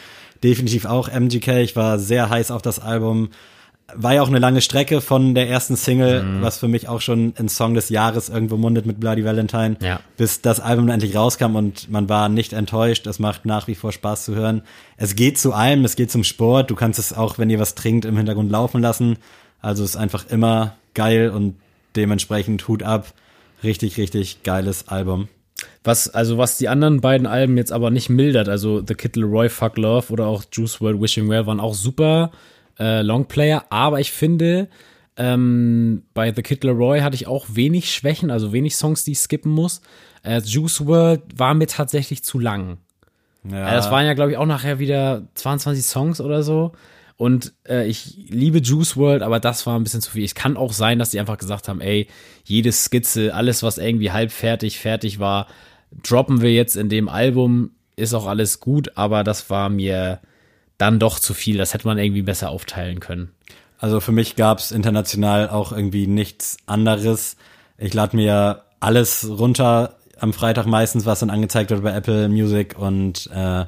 [0.43, 1.59] definitiv auch MGK.
[1.61, 3.29] Ich war sehr heiß auf das Album.
[3.93, 7.33] War ja auch eine lange Strecke von der ersten Single, was für mich auch schon
[7.37, 9.99] ein Song des Jahres irgendwo mundet mit Bloody Valentine, Ja.
[10.15, 13.05] bis das Album endlich rauskam und man war nicht enttäuscht.
[13.05, 14.61] Es macht nach wie vor Spaß zu hören.
[14.95, 16.71] Es geht zu allem, es geht zum Sport.
[16.71, 19.17] Du kannst es auch, wenn ihr was trinkt, im Hintergrund laufen lassen.
[19.61, 21.55] Also es ist einfach immer geil und
[21.97, 23.13] dementsprechend Hut ab.
[23.63, 25.27] Richtig, richtig geiles Album.
[25.83, 29.49] Was, also was die anderen beiden Alben jetzt aber nicht mildert, also The Kid Leroy
[29.49, 32.31] Fuck Love oder auch Juice WRLD Wishing Well waren auch super
[32.79, 34.69] äh, Longplayer, aber ich finde,
[35.17, 39.19] ähm, bei The Kid Leroy hatte ich auch wenig Schwächen, also wenig Songs, die ich
[39.19, 39.81] skippen muss.
[40.23, 42.77] Äh, Juice WRLD war mir tatsächlich zu lang.
[43.49, 46.73] Ja, Äh, das waren ja, glaube ich, auch nachher wieder 22 Songs oder so.
[47.21, 50.25] Und äh, ich liebe Juice World, aber das war ein bisschen zu viel.
[50.25, 52.07] Es kann auch sein, dass die einfach gesagt haben, ey,
[52.45, 55.45] jede Skizze, alles, was irgendwie halb fertig, fertig war,
[56.01, 60.19] droppen wir jetzt in dem Album, ist auch alles gut, aber das war mir
[60.79, 61.59] dann doch zu viel.
[61.59, 63.29] Das hätte man irgendwie besser aufteilen können.
[63.77, 67.37] Also für mich gab's international auch irgendwie nichts anderes.
[67.77, 72.79] Ich lade mir alles runter am Freitag meistens, was dann angezeigt wird bei Apple Music
[72.79, 73.65] und äh,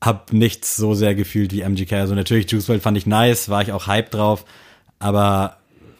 [0.00, 1.92] hab nichts so sehr gefühlt wie MGK.
[1.94, 4.44] Also natürlich Juice WRLD fand ich nice, war ich auch hype drauf,
[4.98, 5.56] aber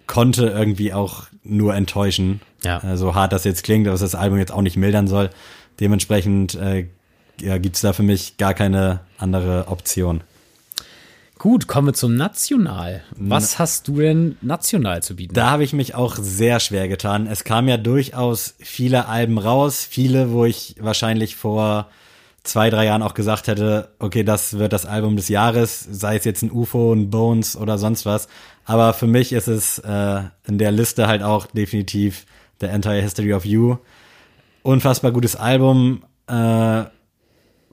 [0.07, 2.41] konnte irgendwie auch nur enttäuschen.
[2.65, 2.79] Ja.
[2.83, 5.31] Äh, so hart das jetzt klingt, dass das Album jetzt auch nicht mildern soll.
[5.81, 6.87] Dementsprechend äh,
[7.41, 10.23] ja, gibt's da für mich gar keine andere Option.
[11.39, 13.05] Gut, kommen wir zum National.
[13.17, 15.35] Was hast du denn national zu bieten?
[15.35, 17.29] Da habe ich mich auch sehr schwer getan.
[17.29, 21.89] Es kam ja durchaus viele Alben raus, viele, wo ich wahrscheinlich vor
[22.49, 26.25] zwei, drei Jahren auch gesagt hätte, okay, das wird das Album des Jahres, sei es
[26.25, 28.29] jetzt ein UFO, ein Bones oder sonst was.
[28.65, 32.27] Aber für mich ist es äh, in der Liste halt auch definitiv
[32.61, 33.77] The Entire History of You.
[34.63, 36.03] Unfassbar gutes Album.
[36.29, 36.33] Äh,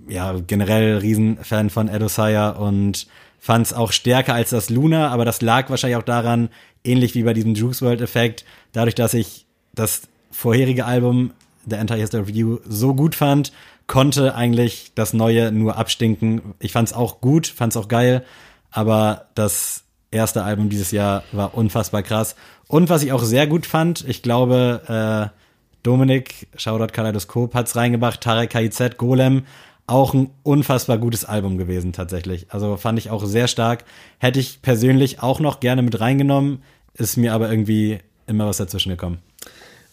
[0.08, 3.08] ja, generell Riesenfan von Ed Osaya und
[3.40, 6.50] fand es auch stärker als das Luna, aber das lag wahrscheinlich auch daran,
[6.84, 11.32] ähnlich wie bei diesem Juice World Effekt, dadurch, dass ich das vorherige Album
[11.68, 13.52] The Entire History of You so gut fand,
[13.88, 16.56] konnte eigentlich das neue nur abstinken.
[16.60, 18.26] Ich fand es auch gut, fand es auch geil,
[18.72, 22.36] aber das erste Album dieses Jahr war unfassbar krass.
[22.68, 25.40] Und was ich auch sehr gut fand, ich glaube, äh,
[25.84, 29.44] Dominik, Shoutout Kaleidoskop, hat's reingebracht, Tarek KIZ, Golem,
[29.88, 32.48] auch ein unfassbar gutes Album gewesen tatsächlich.
[32.50, 33.86] Also fand ich auch sehr stark.
[34.18, 36.64] Hätte ich persönlich auch noch gerne mit reingenommen,
[36.96, 39.20] ist mir aber irgendwie immer was dazwischen gekommen.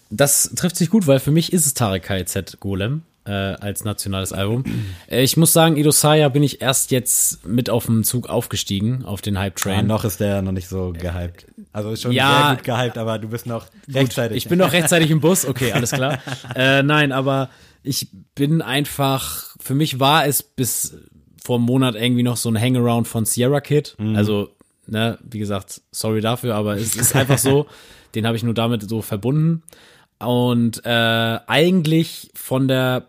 [0.08, 4.32] Das trifft sich gut, weil für mich ist es Tarek KZ Golem äh, als nationales
[4.32, 4.64] Album.
[5.08, 9.04] Äh, ich muss sagen, Edo Saya bin ich erst jetzt mit auf den Zug aufgestiegen,
[9.04, 9.86] auf den Hype Ja, Train.
[9.86, 11.46] noch ist der noch nicht so gehypt.
[11.72, 12.46] Also ist schon Ja.
[12.48, 14.36] sehr gut gehypt, aber du bist noch rechtzeitig.
[14.38, 16.18] Ich bin noch rechtzeitig im Bus, okay, alles klar.
[16.56, 17.48] äh, nein, aber
[17.84, 20.96] ich bin einfach, für mich war es bis
[21.44, 23.96] vor einem Monat irgendwie noch so ein Hangaround von Sierra Kid.
[24.14, 24.50] Also,
[24.86, 27.66] ne, wie gesagt, sorry dafür, aber es ist einfach so.
[28.14, 29.62] Den habe ich nur damit so verbunden.
[30.18, 33.08] Und äh, eigentlich von der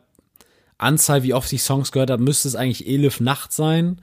[0.83, 3.99] Anzahl, wie oft ich Songs gehört habe, müsste es eigentlich Elif Nacht sein.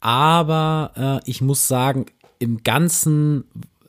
[0.00, 2.06] Aber äh, ich muss sagen,
[2.38, 3.44] im ganzen,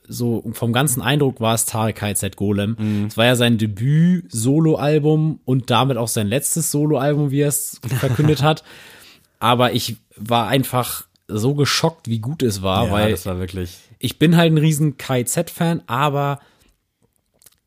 [0.08, 3.08] so vom ganzen Eindruck war es Tarek KZ Golem.
[3.08, 8.43] Es war ja sein Debüt-Solo-Album und damit auch sein letztes Solo-Album, wie er es verkündet
[8.43, 8.63] hat.
[9.39, 13.77] Aber ich war einfach so geschockt, wie gut es war, ja, weil das war wirklich.
[13.97, 16.39] ich bin halt ein riesen KIZ-Fan, aber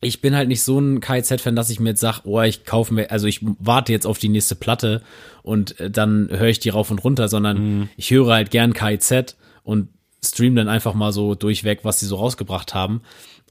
[0.01, 2.93] ich bin halt nicht so ein KIZ-Fan, dass ich mir jetzt sage, oh, ich kaufe
[2.93, 5.03] mir, also ich warte jetzt auf die nächste Platte
[5.43, 9.37] und äh, dann höre ich die rauf und runter, sondern ich höre halt gern KIZ
[9.63, 9.89] und
[10.25, 13.03] stream dann einfach mal so durchweg, was die so rausgebracht haben.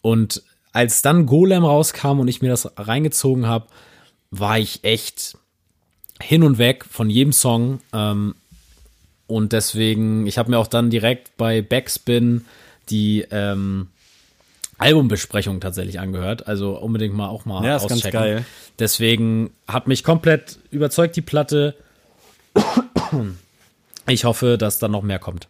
[0.02, 3.68] Und als dann Golem rauskam und ich mir das reingezogen habe,
[4.30, 5.38] war ich echt
[6.22, 7.80] hin und weg von jedem Song.
[7.94, 8.36] Ähm,
[9.28, 12.46] und deswegen, ich habe mir auch dann direkt bei Backspin
[12.90, 13.88] die ähm,
[14.78, 16.48] Albumbesprechung tatsächlich angehört.
[16.48, 18.20] Also unbedingt mal auch mal Ja, ist ganz auschecken.
[18.20, 18.46] geil.
[18.80, 21.76] Deswegen hat mich komplett überzeugt die Platte.
[24.08, 25.48] Ich hoffe, dass da noch mehr kommt.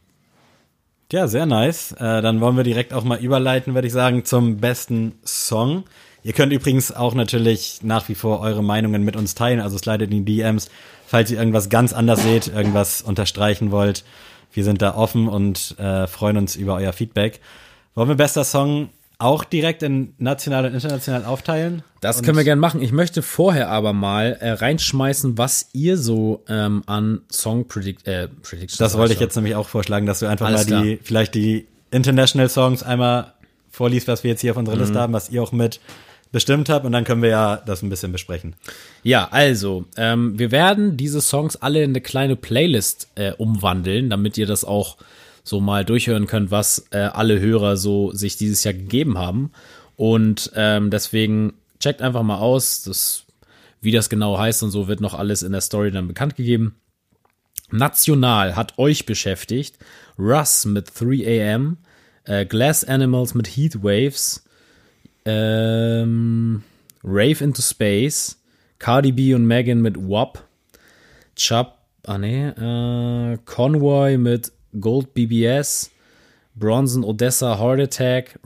[1.12, 1.92] Ja, sehr nice.
[1.94, 5.84] Äh, dann wollen wir direkt auch mal überleiten, würde ich sagen, zum besten Song.
[6.24, 10.12] Ihr könnt übrigens auch natürlich nach wie vor eure Meinungen mit uns teilen, also slidet
[10.12, 10.70] in die DMs,
[11.06, 14.04] falls ihr irgendwas ganz anders seht, irgendwas unterstreichen wollt.
[14.52, 17.40] Wir sind da offen und äh, freuen uns über euer Feedback.
[17.94, 21.84] Wollen wir bester Song auch direkt in national und international aufteilen?
[22.02, 22.82] Das können wir gerne machen.
[22.82, 28.28] Ich möchte vorher aber mal äh, reinschmeißen, was ihr so ähm, an Song Predict äh,
[28.28, 31.34] Predictions Das wollte ich jetzt nämlich auch vorschlagen, dass du einfach Alles mal die, vielleicht
[31.36, 33.34] die International Songs einmal
[33.72, 34.82] vorliest, was wir jetzt hier auf unserer Mhm.
[34.82, 35.80] Liste haben, was ihr auch mit
[36.32, 38.56] bestimmt habt und dann können wir ja das ein bisschen besprechen.
[39.04, 44.38] Ja, also, ähm, wir werden diese Songs alle in eine kleine Playlist äh, umwandeln, damit
[44.38, 44.98] ihr das auch
[45.46, 49.52] so mal durchhören könnt, was äh, alle Hörer so sich dieses Jahr gegeben haben.
[49.96, 53.26] Und ähm, deswegen checkt einfach mal aus, das,
[53.80, 56.76] wie das genau heißt und so wird noch alles in der Story dann bekannt gegeben.
[57.72, 59.78] National hat euch beschäftigt.
[60.18, 61.78] Russ mit 3 AM,
[62.24, 64.44] äh, Glass Animals mit Heat Waves,
[65.26, 66.64] ähm,
[67.04, 68.42] Rave into Space,
[68.80, 70.44] Cardi B und Megan mit WAP,
[71.36, 75.92] Chubb, ah nee, äh, Convoy mit Gold BBS,
[76.56, 78.40] Bronson Odessa Heart Attack,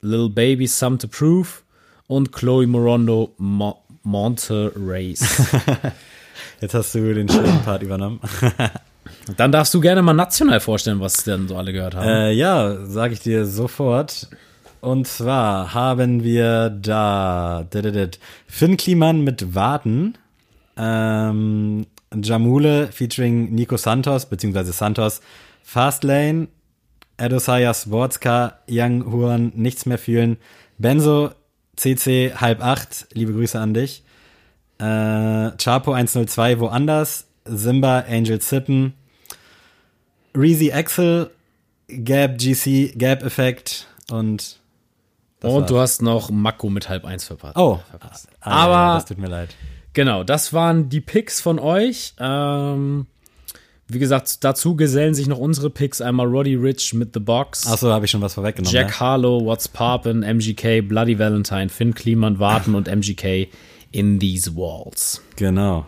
[0.00, 1.62] Lil Baby Some to Prove
[2.06, 5.42] und Chloe Morondo Mo Monte Race.
[6.60, 8.20] Jetzt hast du den schönen Part übernommen.
[9.36, 12.06] Dann darfst du gerne mal national vorstellen, was denn so alle gehört haben.
[12.06, 14.28] Äh, ja, sage ich dir sofort.
[14.80, 17.66] Und zwar haben wir da
[18.46, 20.18] Finn Kliman mit Warten,
[20.76, 25.22] ähm, Jamule featuring Nico Santos, beziehungsweise Santos,
[25.64, 26.48] Fastlane,
[27.16, 30.36] Edosaya Sportska, Young Huan, Nichts mehr fühlen,
[30.78, 31.30] Benzo,
[31.76, 34.04] CC halb acht, liebe Grüße an dich,
[34.78, 38.92] äh, Chapo 102, woanders, Simba, Angel Sippen,
[40.36, 41.30] Reezy Axel,
[41.88, 44.60] Gap GC, Gap Effekt und
[45.42, 45.66] und war's.
[45.66, 47.56] du hast noch Mako mit halb eins verpasst.
[47.56, 48.28] Oh, verpasst.
[48.40, 49.54] ah, Aber ja, das tut mir leid.
[49.92, 52.14] Genau, das waren die Picks von euch.
[52.18, 53.06] Ähm,
[53.88, 56.00] wie gesagt, dazu gesellen sich noch unsere Picks.
[56.00, 58.74] Einmal Roddy Rich mit The Box, Achso, habe ich schon was vorweggenommen.
[58.74, 59.00] Jack ne?
[59.00, 63.48] Harlow, What's Poppin', MGK, Bloody Valentine, Finn Kliman, Warten und MGK
[63.92, 65.22] in These Walls.
[65.36, 65.86] Genau.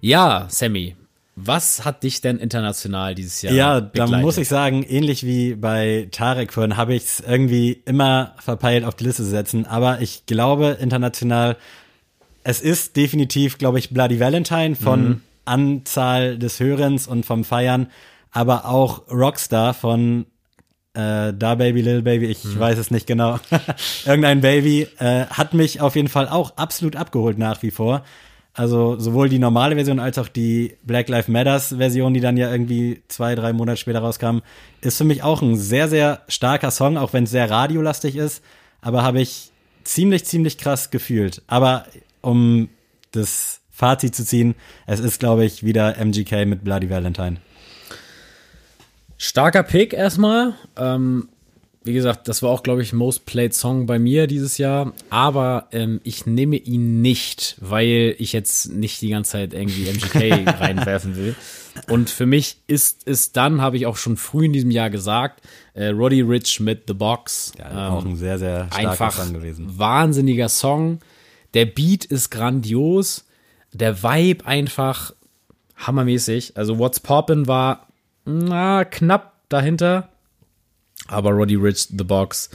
[0.00, 0.96] Ja, Sammy,
[1.36, 6.08] was hat dich denn international dieses Jahr Ja, da muss ich sagen, ähnlich wie bei
[6.10, 9.64] Tarek vorhin, habe ich es irgendwie immer verpeilt, auf die Liste zu setzen.
[9.64, 11.56] Aber ich glaube, international,
[12.42, 15.20] es ist definitiv, glaube ich, Bloody Valentine von Mhm.
[15.48, 17.88] Anzahl des Hörens und vom Feiern,
[18.30, 20.26] aber auch Rockstar von
[20.94, 22.58] äh, Da Baby, Lil Baby, ich Mhm.
[22.60, 23.38] weiß es nicht genau.
[24.06, 28.04] Irgendein Baby äh, hat mich auf jeden Fall auch absolut abgeholt nach wie vor.
[28.54, 32.50] Also sowohl die normale Version als auch die Black Lives Matters Version, die dann ja
[32.50, 34.38] irgendwie zwei, drei Monate später rauskam,
[34.80, 38.42] ist für mich auch ein sehr, sehr starker Song, auch wenn es sehr radiolastig ist.
[38.80, 39.52] Aber habe ich
[39.84, 41.42] ziemlich, ziemlich krass gefühlt.
[41.46, 41.84] Aber
[42.20, 42.68] um
[43.12, 44.56] das Fazit zu ziehen,
[44.88, 47.36] es ist, glaube ich, wieder MGK mit Bloody Valentine.
[49.18, 50.54] Starker Pick erstmal.
[50.76, 51.28] Ähm,
[51.84, 54.92] wie gesagt, das war auch, glaube ich, Most Played Song bei mir dieses Jahr.
[55.10, 60.48] Aber ähm, ich nehme ihn nicht, weil ich jetzt nicht die ganze Zeit irgendwie MGK
[60.60, 61.36] reinwerfen will.
[61.88, 65.40] Und für mich ist es dann, habe ich auch schon früh in diesem Jahr gesagt,
[65.74, 67.52] äh, Roddy Rich mit The Box.
[67.60, 69.78] Ja, auch ein sehr, sehr starker Ähm, einfach Song gewesen.
[69.78, 70.98] wahnsinniger Song.
[71.54, 73.24] Der Beat ist grandios.
[73.78, 75.12] Der Vibe einfach
[75.76, 76.56] hammermäßig.
[76.56, 77.86] Also What's Poppin' war
[78.24, 80.08] na, knapp dahinter.
[81.06, 82.50] Aber Roddy Rich, The Box,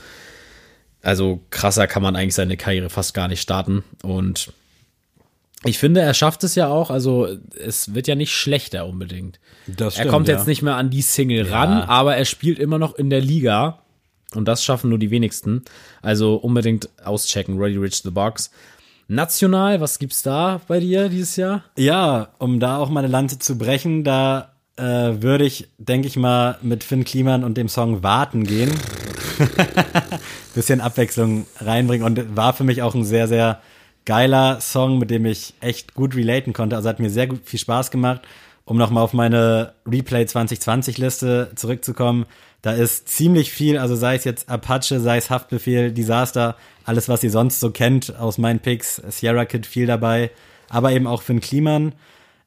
[1.02, 3.82] Also krasser kann man eigentlich seine Karriere fast gar nicht starten.
[4.02, 4.52] Und
[5.64, 6.90] ich finde, er schafft es ja auch.
[6.90, 9.40] Also es wird ja nicht schlechter unbedingt.
[9.66, 10.36] Das er stimmt, kommt ja.
[10.36, 13.80] jetzt nicht mehr an die Single ran, aber er spielt immer noch in der Liga.
[14.34, 15.62] Und das schaffen nur die wenigsten.
[16.02, 18.50] Also unbedingt auschecken, Ready Rich the Box.
[19.08, 21.64] National, was gibt's da bei dir dieses Jahr?
[21.76, 26.58] Ja, um da auch meine Lanze zu brechen, da äh, würde ich, denke ich mal,
[26.62, 28.72] mit Finn Kliman und dem Song Warten gehen.
[30.54, 33.60] Bisschen Abwechslung reinbringen und war für mich auch ein sehr, sehr
[34.04, 36.76] geiler Song, mit dem ich echt gut relaten konnte.
[36.76, 38.22] Also hat mir sehr gut viel Spaß gemacht.
[38.66, 42.24] Um nochmal auf meine Replay 2020 Liste zurückzukommen,
[42.62, 47.22] da ist ziemlich viel, also sei es jetzt Apache, sei es Haftbefehl, Disaster, alles, was
[47.22, 50.30] ihr sonst so kennt aus meinen Picks, Sierra Kid viel dabei,
[50.70, 51.92] aber eben auch Finn Kliman.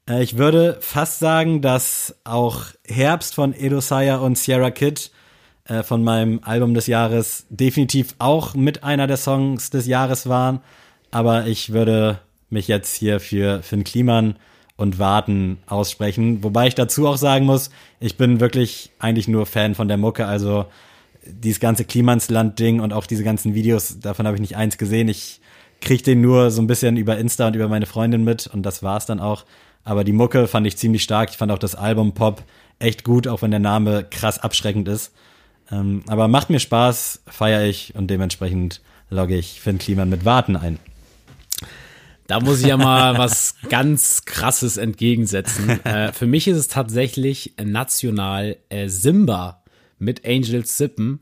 [0.10, 5.12] Äh, Ich würde fast sagen, dass auch Herbst von Edo Saya und Sierra Kid
[5.66, 10.62] äh, von meinem Album des Jahres definitiv auch mit einer der Songs des Jahres waren.
[11.12, 14.38] Aber ich würde mich jetzt hier für Finn Kliman
[14.78, 16.44] und Warten aussprechen.
[16.44, 20.28] Wobei ich dazu auch sagen muss, ich bin wirklich eigentlich nur Fan von der Mucke.
[20.28, 20.66] Also
[21.26, 25.10] dieses ganze Klimansland-Ding und auch diese ganzen Videos, davon habe ich nicht eins gesehen.
[25.10, 25.42] Ich
[25.82, 28.84] kriege den nur so ein bisschen über Insta und über meine Freundin mit und das
[28.84, 29.46] war's dann auch.
[29.84, 31.30] Aber die Mucke fand ich ziemlich stark.
[31.32, 32.44] Ich fand auch das Album Pop
[32.80, 35.12] echt gut, auch wenn der Name krass abschreckend ist.
[35.72, 40.56] Ähm, aber macht mir Spaß, feiere ich und dementsprechend logge ich Finn Kliman mit Warten
[40.56, 40.80] ein.
[42.28, 45.84] Da muss ich ja mal was ganz krasses entgegensetzen.
[45.86, 49.64] Äh, für mich ist es tatsächlich national äh, Simba
[50.00, 51.22] mit Angels Sippen,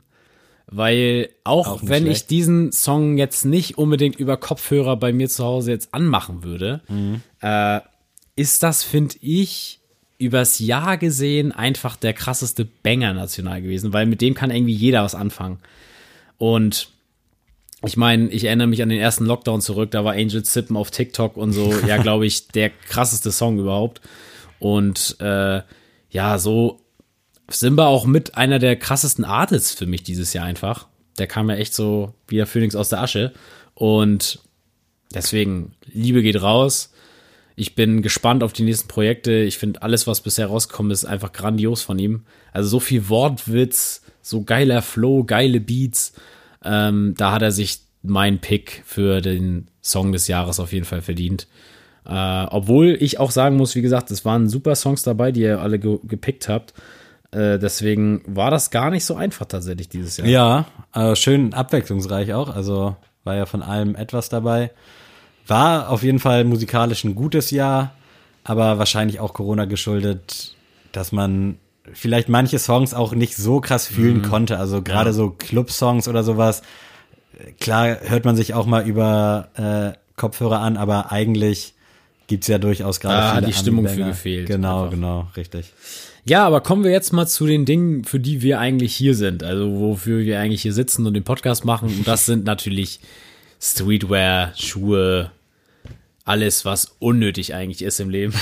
[0.67, 2.23] weil auch, Auch wenn schlecht.
[2.23, 6.81] ich diesen Song jetzt nicht unbedingt über Kopfhörer bei mir zu Hause jetzt anmachen würde,
[7.41, 7.79] äh,
[8.35, 9.79] ist das, finde ich,
[10.17, 15.03] übers Jahr gesehen einfach der krasseste Banger national gewesen, weil mit dem kann irgendwie jeder
[15.03, 15.59] was anfangen.
[16.37, 16.89] Und
[17.87, 20.91] ich meine, ich erinnere mich an den ersten Lockdown zurück, da war Angel Sippen auf
[20.91, 24.01] TikTok und so, ja, glaube ich, der krasseste Song überhaupt.
[24.59, 25.61] Und äh,
[26.09, 26.79] ja, so
[27.49, 30.87] Simba auch mit einer der krassesten Artists für mich dieses Jahr einfach.
[31.17, 33.33] Der kam ja echt so wie der Phoenix aus der Asche.
[33.73, 34.39] Und
[35.13, 36.91] deswegen, Liebe geht raus.
[37.55, 39.31] Ich bin gespannt auf die nächsten Projekte.
[39.31, 42.25] Ich finde, alles, was bisher rausgekommen ist, einfach grandios von ihm.
[42.51, 46.13] Also so viel Wortwitz, so geiler Flow, geile Beats.
[46.65, 51.01] Ähm, da hat er sich meinen Pick für den Song des Jahres auf jeden Fall
[51.01, 51.47] verdient.
[52.05, 55.61] Äh, obwohl ich auch sagen muss, wie gesagt, es waren super Songs dabei, die ihr
[55.61, 56.73] alle ge gepickt habt.
[57.31, 60.27] Äh, deswegen war das gar nicht so einfach tatsächlich dieses Jahr.
[60.27, 62.55] Ja, äh, schön abwechslungsreich auch.
[62.55, 64.71] Also war ja von allem etwas dabei.
[65.47, 67.93] War auf jeden Fall musikalisch ein gutes Jahr,
[68.43, 70.55] aber wahrscheinlich auch Corona geschuldet,
[70.91, 71.57] dass man
[71.93, 74.57] vielleicht manche Songs auch nicht so krass fühlen konnte.
[74.57, 76.61] Also gerade so Club-Songs oder sowas.
[77.59, 79.49] Klar hört man sich auch mal über
[79.95, 81.73] äh, Kopfhörer an, aber eigentlich
[82.27, 84.91] gibt's ja durchaus gerade hat viele die Stimmung für gefehlt, Genau, einfach.
[84.95, 85.73] genau, richtig.
[86.27, 89.43] Ja, aber kommen wir jetzt mal zu den Dingen, für die wir eigentlich hier sind.
[89.43, 91.89] Also wofür wir eigentlich hier sitzen und den Podcast machen.
[91.89, 92.99] Und das sind natürlich
[93.61, 95.31] Streetwear, Schuhe,
[96.25, 98.33] alles, was unnötig eigentlich ist im Leben.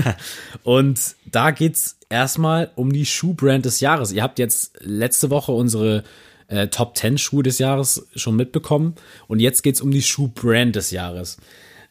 [0.62, 4.12] und da geht's erstmal um die Schuhbrand des Jahres.
[4.12, 6.04] Ihr habt jetzt letzte Woche unsere
[6.48, 8.94] äh, Top 10 Schuhe des Jahres schon mitbekommen.
[9.28, 11.38] Und jetzt geht's um die Schuhbrand des Jahres.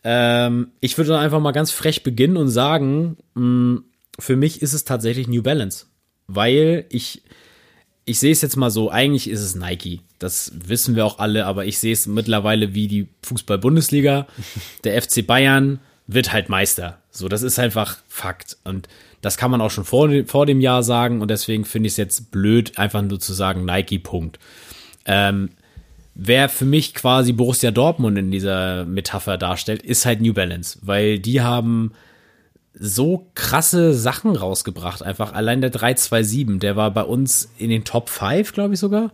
[0.04, 3.82] Ähm, ich würde dann einfach mal ganz frech beginnen und sagen, mh,
[4.20, 5.88] für mich ist es tatsächlich New Balance.
[6.28, 7.24] Weil ich,
[8.06, 10.02] ich sehe es jetzt mal so, eigentlich ist es Nike.
[10.22, 14.28] Das wissen wir auch alle, aber ich sehe es mittlerweile wie die Fußball-Bundesliga.
[14.84, 17.00] Der FC Bayern wird halt Meister.
[17.10, 18.58] So, das ist einfach Fakt.
[18.64, 18.88] Und
[19.22, 21.22] das kann man auch schon vor, vor dem Jahr sagen.
[21.22, 24.40] Und deswegen finde ich es jetzt blöd, einfach nur zu sagen Nike, Punkt.
[25.06, 25.50] Ähm,
[26.14, 31.20] wer für mich quasi Borussia Dortmund in dieser Metapher darstellt, ist halt New Balance, weil
[31.20, 31.94] die haben
[32.74, 35.04] so krasse Sachen rausgebracht.
[35.04, 39.12] Einfach allein der 327, der war bei uns in den Top 5, glaube ich sogar.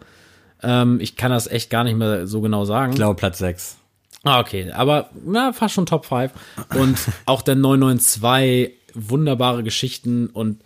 [0.64, 2.92] Ähm, ich kann das echt gar nicht mehr so genau sagen.
[2.92, 3.78] Ich glaube Platz 6.
[4.24, 6.32] Ah, okay, aber na, fast schon Top 5.
[6.76, 10.62] Und auch der 992, wunderbare Geschichten und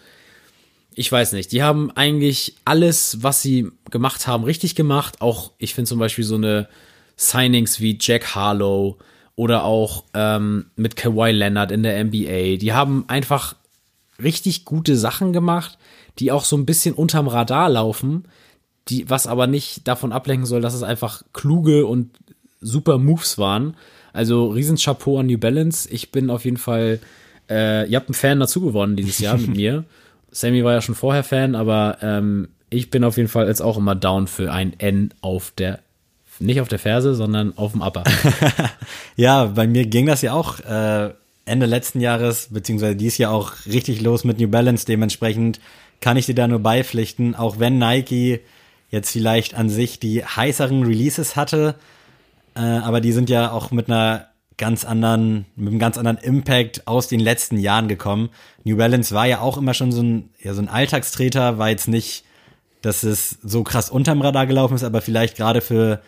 [0.94, 5.22] ich weiß nicht, die haben eigentlich alles, was sie gemacht haben, richtig gemacht.
[5.22, 6.68] Auch, ich finde zum Beispiel so eine
[7.16, 8.98] Signings wie Jack Harlow
[9.36, 12.58] oder auch ähm, mit Kawhi Leonard in der NBA.
[12.58, 13.56] Die haben einfach
[14.22, 15.78] richtig gute Sachen gemacht,
[16.20, 18.26] die auch so ein bisschen unterm Radar laufen,
[18.90, 22.10] die, was aber nicht davon ablenken soll, dass es einfach kluge und
[22.60, 23.76] super Moves waren.
[24.14, 25.90] Also riesen Chapeau an New Balance.
[25.90, 27.00] Ich bin auf jeden Fall,
[27.50, 29.86] äh, ihr habt einen Fan dazu gewonnen dieses Jahr mit mir.
[30.32, 33.78] Sammy war ja schon vorher Fan, aber ähm, ich bin auf jeden Fall jetzt auch
[33.78, 35.80] immer down für ein N auf der
[36.40, 38.04] nicht auf der Ferse, sondern auf dem Upper.
[39.16, 41.14] Ja, bei mir ging das ja auch äh,
[41.46, 44.86] Ende letzten Jahres, beziehungsweise dies Jahr auch richtig los mit New Balance.
[44.88, 45.60] Dementsprechend
[46.00, 48.40] kann ich dir da nur beipflichten, auch wenn Nike
[48.92, 51.76] jetzt vielleicht an sich die heißeren Releases hatte,
[52.56, 54.28] äh, aber die sind ja auch mit einer
[54.58, 58.30] ganz anderen, mit einem ganz anderen Impact aus den letzten Jahren gekommen.
[58.64, 61.88] New Balance war ja auch immer schon so ein, ja, so ein Alltagstreter, war jetzt
[61.88, 62.26] nicht,
[62.82, 66.02] dass es so krass unterm Radar gelaufen ist, aber vielleicht gerade für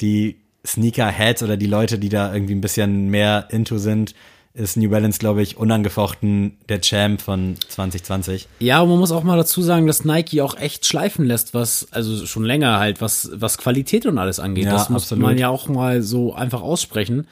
[0.00, 4.14] die Sneaker-Heads oder die Leute, die da irgendwie ein bisschen mehr into sind,
[4.52, 8.48] ist New Balance, glaube ich, unangefochten der Champ von 2020.
[8.58, 11.86] Ja, und man muss auch mal dazu sagen, dass Nike auch echt schleifen lässt, was,
[11.92, 14.64] also schon länger halt, was, was Qualität und alles angeht.
[14.64, 15.22] Ja, das muss absolut.
[15.22, 17.28] man ja auch mal so einfach aussprechen.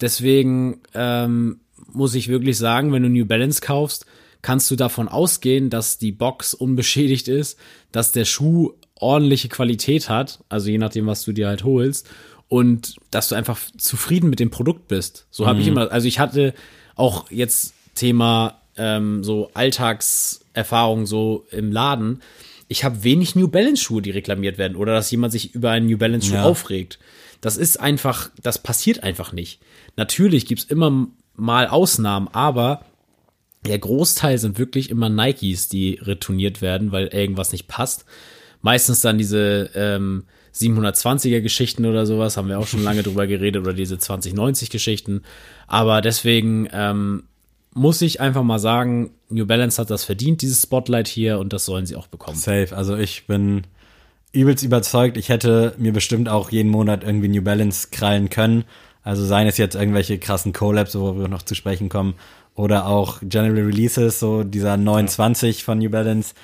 [0.00, 1.60] Deswegen ähm,
[1.92, 4.06] muss ich wirklich sagen, wenn du New Balance kaufst,
[4.40, 7.58] kannst du davon ausgehen, dass die Box unbeschädigt ist,
[7.92, 12.08] dass der Schuh ordentliche Qualität hat, also je nachdem, was du dir halt holst,
[12.48, 15.26] und dass du einfach zufrieden mit dem Produkt bist.
[15.30, 16.54] So habe ich immer, also ich hatte
[16.94, 22.22] auch jetzt Thema ähm, so Alltagserfahrung so im Laden.
[22.68, 25.86] Ich habe wenig New Balance Schuhe, die reklamiert werden oder dass jemand sich über einen
[25.86, 26.44] New Balance Schuh Ja.
[26.44, 26.98] aufregt.
[27.40, 29.60] Das ist einfach, das passiert einfach nicht.
[29.96, 32.84] Natürlich gibt's immer mal Ausnahmen, aber
[33.66, 38.04] der Großteil sind wirklich immer Nikes, die retourniert werden, weil irgendwas nicht passt.
[38.62, 40.24] Meistens dann diese ähm,
[40.54, 45.22] 720er Geschichten oder sowas, haben wir auch schon lange drüber geredet, oder diese 2090 Geschichten.
[45.66, 47.24] Aber deswegen ähm,
[47.74, 51.64] muss ich einfach mal sagen, New Balance hat das verdient, dieses Spotlight hier, und das
[51.64, 52.38] sollen sie auch bekommen.
[52.38, 52.68] Safe.
[52.74, 53.62] Also ich bin
[54.32, 55.16] übelst überzeugt.
[55.16, 58.64] Ich hätte mir bestimmt auch jeden Monat irgendwie New Balance krallen können.
[59.02, 62.14] Also seien es jetzt irgendwelche krassen Collabs, wo wir noch zu sprechen kommen,
[62.54, 66.34] oder auch General Releases, so dieser 29 von New Balance,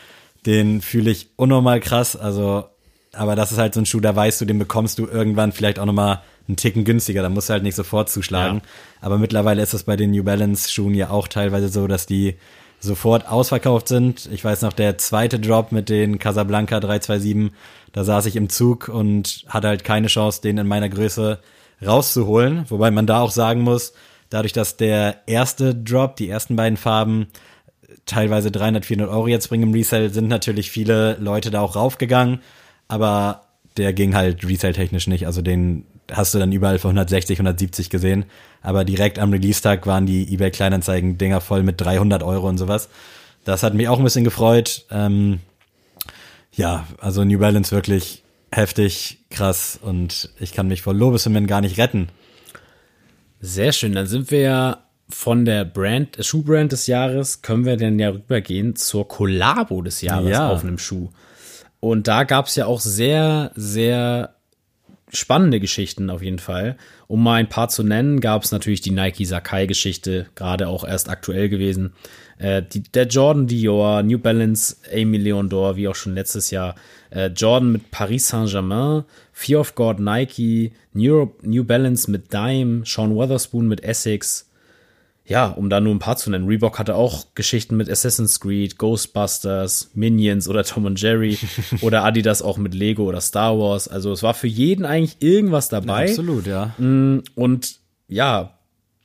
[0.44, 2.16] den fühle ich unnormal krass.
[2.16, 2.64] Also,
[3.12, 5.78] aber das ist halt so ein Schuh, da weißt du, den bekommst du irgendwann vielleicht
[5.78, 7.22] auch nochmal einen Ticken günstiger.
[7.22, 8.58] Da musst du halt nicht sofort zuschlagen.
[8.58, 8.62] Ja.
[9.00, 12.36] Aber mittlerweile ist es bei den New Balance Schuhen ja auch teilweise so, dass die
[12.78, 14.28] sofort ausverkauft sind.
[14.32, 17.52] Ich weiß noch, der zweite Drop mit den Casablanca 327,
[17.92, 21.40] da saß ich im Zug und hatte halt keine Chance, den in meiner Größe
[21.84, 22.64] rauszuholen.
[22.68, 23.92] Wobei man da auch sagen muss,
[24.30, 27.26] dadurch, dass der erste Drop, die ersten beiden Farben,
[28.06, 32.40] teilweise 300, 400 Euro jetzt bringen im Resell, sind natürlich viele Leute da auch raufgegangen.
[32.90, 33.42] Aber
[33.76, 35.26] der ging halt Resell-technisch nicht.
[35.26, 38.24] Also den hast du dann überall für 160, 170 gesehen.
[38.62, 42.88] Aber direkt am Release-Tag waren die eBay-Kleinanzeigen-Dinger voll mit 300 Euro und sowas.
[43.44, 44.86] Das hat mich auch ein bisschen gefreut.
[44.90, 45.38] Ähm,
[46.52, 51.78] ja, also New Balance wirklich heftig, krass und ich kann mich vor Lobeshymnen gar nicht
[51.78, 52.08] retten.
[53.40, 54.78] Sehr schön, dann sind wir ja
[55.08, 60.30] von der Brand, Schuhbrand des Jahres, können wir dann ja rübergehen zur Kollabo des Jahres
[60.30, 60.50] Ja.
[60.50, 61.08] auf einem Schuh.
[61.80, 64.34] Und da gab es ja auch sehr, sehr
[65.12, 66.76] spannende Geschichten auf jeden Fall.
[67.08, 71.08] Um mal ein paar zu nennen, gab es natürlich die Nike Sakai-Geschichte, gerade auch erst
[71.08, 71.94] aktuell gewesen.
[72.38, 76.74] Äh, die, der Jordan Dior, New Balance Amy Leon Dor, wie auch schon letztes Jahr.
[77.10, 83.16] Äh, Jordan mit Paris Saint-Germain, Fear of God Nike, New, New Balance mit Dime, Sean
[83.16, 84.49] Weatherspoon mit Essex,
[85.30, 86.48] ja, um da nur ein paar zu nennen.
[86.48, 91.38] Reebok hatte auch Geschichten mit Assassin's Creed, Ghostbusters, Minions oder Tom und Jerry
[91.82, 93.86] oder Adidas auch mit Lego oder Star Wars.
[93.86, 96.08] Also es war für jeden eigentlich irgendwas dabei.
[96.08, 96.74] Absolut, ja.
[96.78, 97.76] Und
[98.08, 98.58] ja,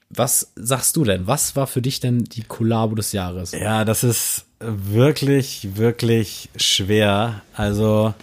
[0.10, 1.28] was sagst du denn?
[1.28, 3.52] Was war für dich denn die Kollabo des Jahres?
[3.52, 7.44] Ja, das ist wirklich, wirklich schwer.
[7.54, 8.16] Also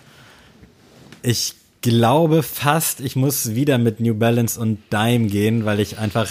[1.22, 6.28] ich glaube fast, ich muss wieder mit New Balance und Dime gehen, weil ich einfach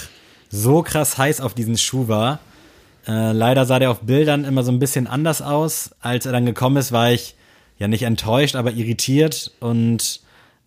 [0.51, 2.39] so krass heiß auf diesen Schuh war.
[3.07, 5.91] Äh, leider sah der auf Bildern immer so ein bisschen anders aus.
[6.01, 7.35] Als er dann gekommen ist, war ich
[7.79, 9.51] ja nicht enttäuscht, aber irritiert.
[9.59, 10.21] Und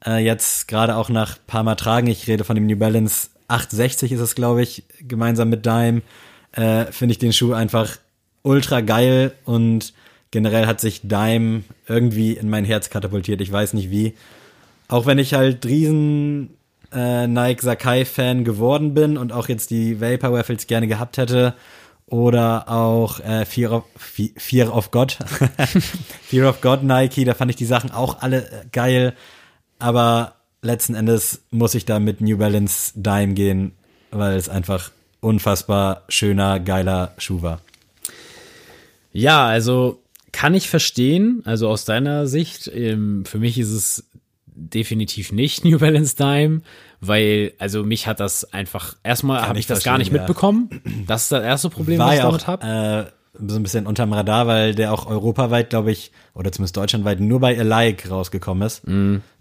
[0.05, 4.12] äh, jetzt gerade auch nach paar Mal tragen, ich rede von dem New Balance 860
[4.12, 6.03] ist es, glaube ich, gemeinsam mit Dime,
[6.53, 7.99] äh, finde ich den Schuh einfach
[8.43, 9.93] ultra geil und
[10.30, 13.41] generell hat sich Dime irgendwie in mein Herz katapultiert.
[13.41, 14.14] Ich weiß nicht wie.
[14.89, 16.51] Auch wenn ich halt riesen
[16.95, 21.55] äh, Nike Sakai Fan geworden bin und auch jetzt die Vapor Waffles gerne gehabt hätte
[22.07, 25.18] oder auch äh, Fear, of, Fe- Fear of God.
[26.22, 29.14] Fear of God Nike, da fand ich die Sachen auch alle äh, geil,
[29.78, 33.72] aber letzten Endes muss ich da mit New Balance Dime gehen,
[34.11, 34.90] weil es einfach
[35.20, 37.61] unfassbar schöner, geiler Schuh war.
[39.12, 40.01] Ja, also
[40.32, 42.68] kann ich verstehen, also aus deiner Sicht.
[42.74, 44.05] Ähm, für mich ist es
[44.55, 46.63] definitiv nicht New Balance Dime,
[47.01, 50.19] weil, also mich hat das einfach, erstmal habe ich das gar nicht ja.
[50.19, 50.71] mitbekommen.
[51.07, 53.11] Das ist das erste Problem, was war ich ja damit habe.
[53.11, 57.19] äh, so ein bisschen unterm Radar, weil der auch europaweit, glaube ich, oder zumindest deutschlandweit
[57.19, 58.83] nur bei Alike rausgekommen ist.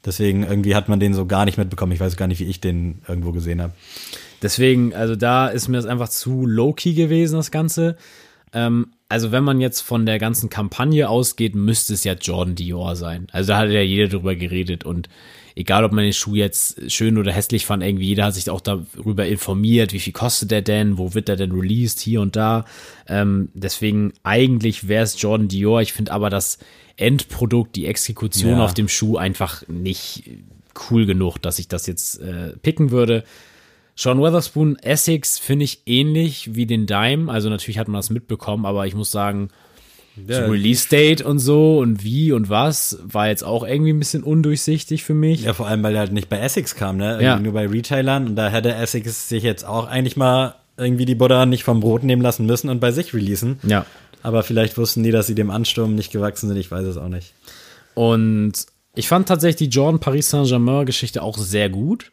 [0.03, 1.91] Deswegen irgendwie hat man den so gar nicht mitbekommen.
[1.91, 3.73] Ich weiß gar nicht, wie ich den irgendwo gesehen habe.
[4.41, 7.95] Deswegen, also da ist mir das einfach zu low-key gewesen, das Ganze.
[8.51, 12.95] Ähm, also wenn man jetzt von der ganzen Kampagne ausgeht, müsste es ja Jordan Dior
[12.95, 13.27] sein.
[13.31, 15.07] Also da hat ja jeder drüber geredet und
[15.55, 18.59] egal, ob man den Schuh jetzt schön oder hässlich fand, irgendwie jeder hat sich auch
[18.59, 22.65] darüber informiert, wie viel kostet der denn, wo wird der denn released, hier und da.
[23.07, 25.79] Ähm, deswegen eigentlich wäre es Jordan Dior.
[25.83, 26.57] Ich finde aber das
[26.97, 28.65] Endprodukt, die Exekution Ja.
[28.65, 30.23] auf dem Schuh einfach nicht
[30.89, 33.23] cool genug, dass ich das jetzt äh, picken würde.
[33.95, 37.31] Sean Weatherspoon Essex finde ich ähnlich wie den Dime.
[37.31, 39.49] Also natürlich hat man das mitbekommen, aber ich muss sagen,
[40.27, 44.23] so Release Date und so und wie und was war jetzt auch irgendwie ein bisschen
[44.23, 45.41] undurchsichtig für mich.
[45.43, 47.13] Ja, vor allem, weil er halt nicht bei Essex kam, ne?
[47.13, 47.39] Irgendwie Ja.
[47.39, 48.27] nur bei Retailern.
[48.27, 52.03] Und da hätte Essex sich jetzt auch eigentlich mal irgendwie die Butter nicht vom Brot
[52.03, 53.59] nehmen lassen müssen und bei sich releasen.
[53.63, 53.85] Ja.
[54.21, 56.57] Aber vielleicht wussten die, dass sie dem Ansturm nicht gewachsen sind.
[56.57, 57.33] Ich weiß es auch nicht.
[57.95, 58.53] Und
[58.95, 62.11] ich fand tatsächlich die Jordan Paris Saint-Germain-Geschichte auch sehr gut.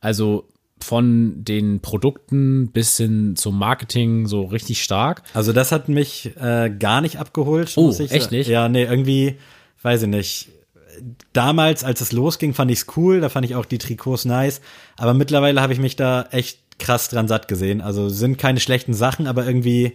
[0.00, 0.48] Also
[0.84, 5.22] von den Produkten bis hin zum Marketing so richtig stark.
[5.34, 7.72] Also das hat mich äh, gar nicht abgeholt.
[7.76, 8.34] Oh, echt sagen.
[8.36, 8.48] nicht?
[8.48, 9.36] Ja, nee, irgendwie,
[9.82, 10.48] weiß ich nicht.
[11.32, 13.20] Damals, als es losging, fand ich's cool.
[13.20, 14.60] Da fand ich auch die Trikots nice.
[14.96, 17.80] Aber mittlerweile habe ich mich da echt krass dran satt gesehen.
[17.80, 19.92] Also sind keine schlechten Sachen, aber irgendwie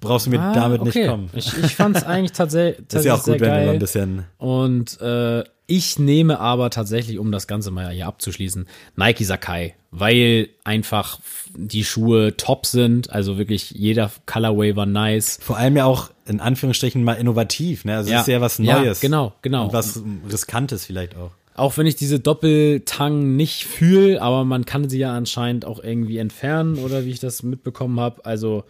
[0.00, 0.98] brauchst du mir damit Ah, okay.
[1.00, 1.30] nicht kommen.
[1.34, 3.68] Ich, ich fand es eigentlich tatsächlich, ist ja auch gut, wenn du geil.
[3.70, 4.24] ein bisschen.
[4.38, 10.48] Und äh, ich nehme aber tatsächlich, um das Ganze mal hier abzuschließen, Nike Sakai, weil
[10.62, 11.20] einfach
[11.56, 13.10] die Schuhe top sind.
[13.10, 15.38] Also wirklich jeder Colorway war nice.
[15.40, 17.84] Vor allem ja auch in Anführungsstrichen mal innovativ.
[17.84, 17.96] Ne?
[17.96, 19.00] Also es ist ja was Ja, Neues.
[19.00, 19.66] genau, genau.
[19.66, 21.30] Und was Riskantes vielleicht auch.
[21.56, 26.18] Auch wenn ich diese Doppeltang nicht fühle, aber man kann sie ja anscheinend auch irgendwie
[26.18, 28.24] entfernen oder wie ich das mitbekommen habe.
[28.26, 28.64] Also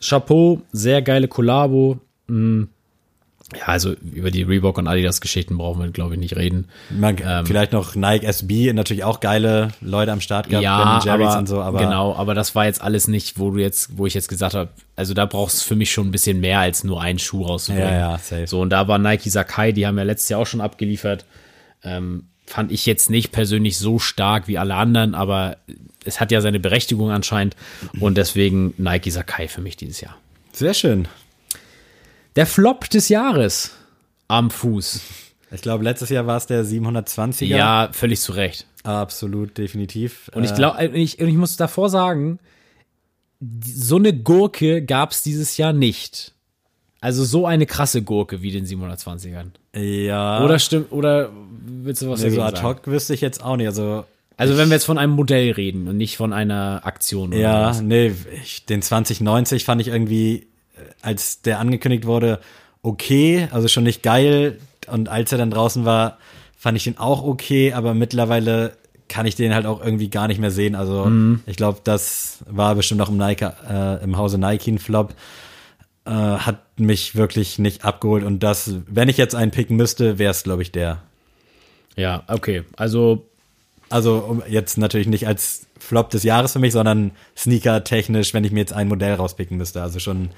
[0.00, 2.00] Chapeau, sehr geile Kollabo.
[2.26, 2.64] Mm.
[3.58, 6.68] Ja, also über die Reebok und Adidas Geschichten brauchen wir, glaube ich, nicht reden.
[6.90, 7.46] Man, Ähm.
[7.46, 10.64] vielleicht noch Nike SB, natürlich auch geile Leute am Start gehabt,
[11.04, 13.58] Ben Jerry's aber, und so, aber genau, aber das war jetzt alles nicht, wo du
[13.58, 16.40] jetzt, wo ich jetzt gesagt habe, also da brauchst du für mich schon ein bisschen
[16.40, 17.90] mehr als nur einen Schuh rauszubringen.
[17.90, 18.46] Ja, ja, safe.
[18.46, 21.24] So und da war Nike Sakai, die haben ja letztes Jahr auch schon abgeliefert.
[21.84, 25.56] Ähm, fand ich jetzt nicht persönlich so stark wie alle anderen, aber
[26.04, 27.56] es hat ja seine Berechtigung anscheinend
[28.00, 30.16] und deswegen Nike Sakai für mich dieses Jahr.
[30.52, 31.08] sehr schön.
[32.36, 33.72] Der Flop des Jahres
[34.28, 35.00] am Fuß.
[35.50, 37.44] Ich glaube, letztes Jahr war es der 720er.
[37.44, 38.66] Ja, völlig zu Recht.
[38.84, 40.30] Absolut, definitiv.
[40.34, 42.38] Und ich Äh, glaube, ich, ich muss davor sagen,
[43.64, 46.32] so eine Gurke gab es dieses Jahr nicht.
[47.00, 49.48] Also so eine krasse Gurke wie den 720ern.
[49.76, 51.30] ja, Oder stimmt, oder
[51.66, 52.68] willst du was nee, so ad sagen?
[52.68, 53.66] hoc wüsste ich jetzt auch nicht.
[53.66, 54.04] Also,
[54.36, 57.30] Also wenn wir jetzt von einem Modell reden und nicht von einer Aktion.
[57.30, 57.82] Oder ja, sowas.
[57.82, 58.12] nee,
[58.42, 60.46] ich, den 2090 fand ich irgendwie,
[61.02, 62.40] als der angekündigt wurde,
[62.82, 64.58] okay, also schon nicht geil.
[64.88, 66.18] Und als er dann draußen war,
[66.56, 68.72] fand ich den auch okay, aber mittlerweile
[69.08, 70.74] kann ich den halt auch irgendwie gar nicht mehr sehen.
[70.74, 71.40] Also Mhm.
[71.46, 75.14] ich glaube, das war bestimmt auch im, Nike, äh, im Hause Nike ein Flop.
[76.04, 78.24] Äh, hat mich wirklich nicht abgeholt.
[78.24, 80.98] Und das, wenn ich jetzt einen picken müsste, wäre es, glaube ich, der.
[81.96, 82.64] Ja, okay.
[82.76, 83.26] Also
[83.90, 88.50] Also um, jetzt natürlich nicht als Flop des Jahres für mich, sondern Sneaker-technisch, wenn ich
[88.52, 89.82] mir jetzt ein Modell rauspicken müsste.
[89.82, 90.30] Also schon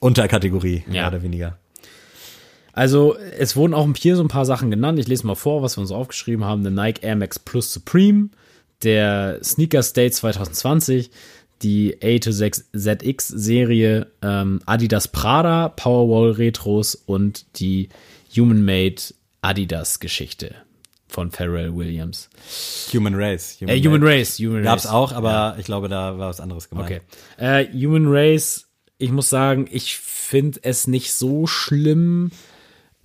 [0.00, 1.08] Unterkategorie, mehr Ja.
[1.08, 1.58] oder weniger.
[2.72, 4.98] Also, es wurden auch hier so ein paar Sachen genannt.
[4.98, 6.62] Ich lese mal vor, was wir uns aufgeschrieben haben.
[6.62, 8.30] Der Nike Air Max Plus Supreme,
[8.82, 11.10] der Sneaker State 2020,
[11.62, 17.88] die A to 6 ZX Serie, ähm, Adidas Prada, Powerwall Retros und die
[18.34, 19.02] Human Made
[19.42, 20.54] Adidas Geschichte
[21.08, 22.30] von Pharrell Williams.
[22.94, 23.58] Human Race.
[23.60, 24.92] Äh, Human Race, Human Gab's Race.
[24.92, 26.88] auch, aber ich glaube, da war was anderes gemeint.
[26.88, 27.00] Okay.
[27.36, 28.68] Äh, Human Race,
[29.00, 32.30] ich muss sagen, ich finde es nicht so schlimm,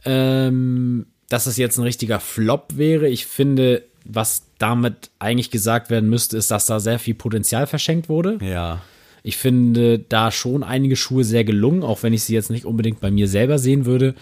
[0.04, 3.08] ähm, dass es jetzt ein richtiger Flop wäre.
[3.08, 8.10] Ich finde, was damit eigentlich gesagt werden müsste, ist, dass da sehr viel Potenzial verschenkt
[8.10, 8.38] wurde.
[8.42, 8.82] Ja.
[9.24, 13.00] Ich finde da schon einige Schuhe sehr gelungen, auch wenn ich sie jetzt nicht unbedingt
[13.00, 14.14] bei mir selber sehen würde,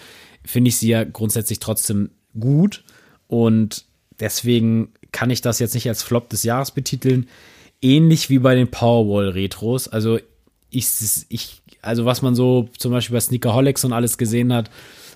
[0.45, 2.84] finde ich sie ja grundsätzlich trotzdem gut
[3.28, 3.86] und
[4.19, 7.28] deswegen kann ich das jetzt nicht als Flop des Jahres betiteln.
[7.82, 9.88] Ähnlich wie bei den Powerwall Retros.
[9.88, 10.19] Also
[10.69, 10.88] ich,
[11.30, 14.70] ich, also was man so zum Beispiel bei Sneakerholics und alles gesehen hat,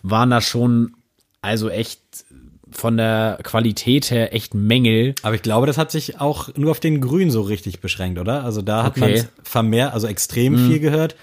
[0.03, 0.93] waren da schon
[1.41, 1.99] also echt
[2.69, 5.15] von der Qualität her echt Mängel.
[5.23, 8.43] Aber ich glaube, das hat sich auch nur auf den Grün so richtig beschränkt, oder?
[8.43, 9.15] Also da hat Okay.
[9.21, 11.15] man vermehrt, also extrem viel gehört.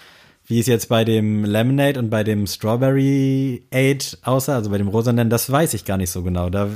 [0.46, 4.88] Wie es jetzt bei dem Lemonade und bei dem Strawberry Aid aussah, also bei dem
[4.88, 6.50] Rosanen, das weiß ich gar nicht so genau.
[6.50, 6.68] Da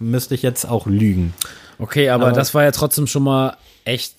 [0.00, 1.32] müsste ich jetzt auch lügen.
[1.78, 4.16] Okay, aber, Aber- das war ja trotzdem schon mal echt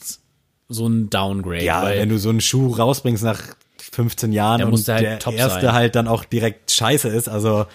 [0.69, 1.63] so ein Downgrade.
[1.63, 3.41] Ja, weil, wenn du so einen Schuh rausbringst nach
[3.79, 5.73] 15 Jahren Der und halt der top erste sein.
[5.73, 7.27] halt dann auch direkt scheiße ist.
[7.29, 7.65] Also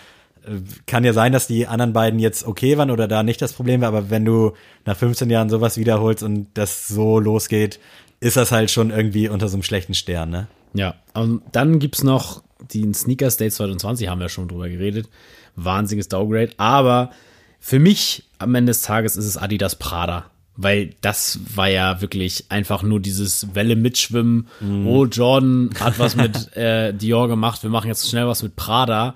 [0.45, 0.51] äh,
[0.87, 3.81] kann ja sein, dass die anderen beiden jetzt okay waren oder da nicht das Problem
[3.81, 4.53] war, aber wenn du
[4.85, 7.81] nach 15 Jahren sowas wiederholst und das so losgeht,
[8.21, 10.47] ist das halt schon irgendwie unter so einem schlechten Stern, ne?
[10.75, 12.43] Ja, und dann gibt's noch
[12.73, 15.09] den Sneakers Day 2020, haben wir schon drüber geredet.
[15.57, 16.51] Wahnsinniges Downgrade.
[16.59, 17.11] Aber
[17.59, 20.31] für mich am Ende des Tages ist es Adidas Prada.
[20.63, 24.49] Weil das war ja wirklich einfach nur dieses Welle mitschwimmen.
[24.87, 27.63] Oh, Jordan hat was mit äh, Dior gemacht.
[27.63, 29.15] Wir machen jetzt schnell was mit Prada.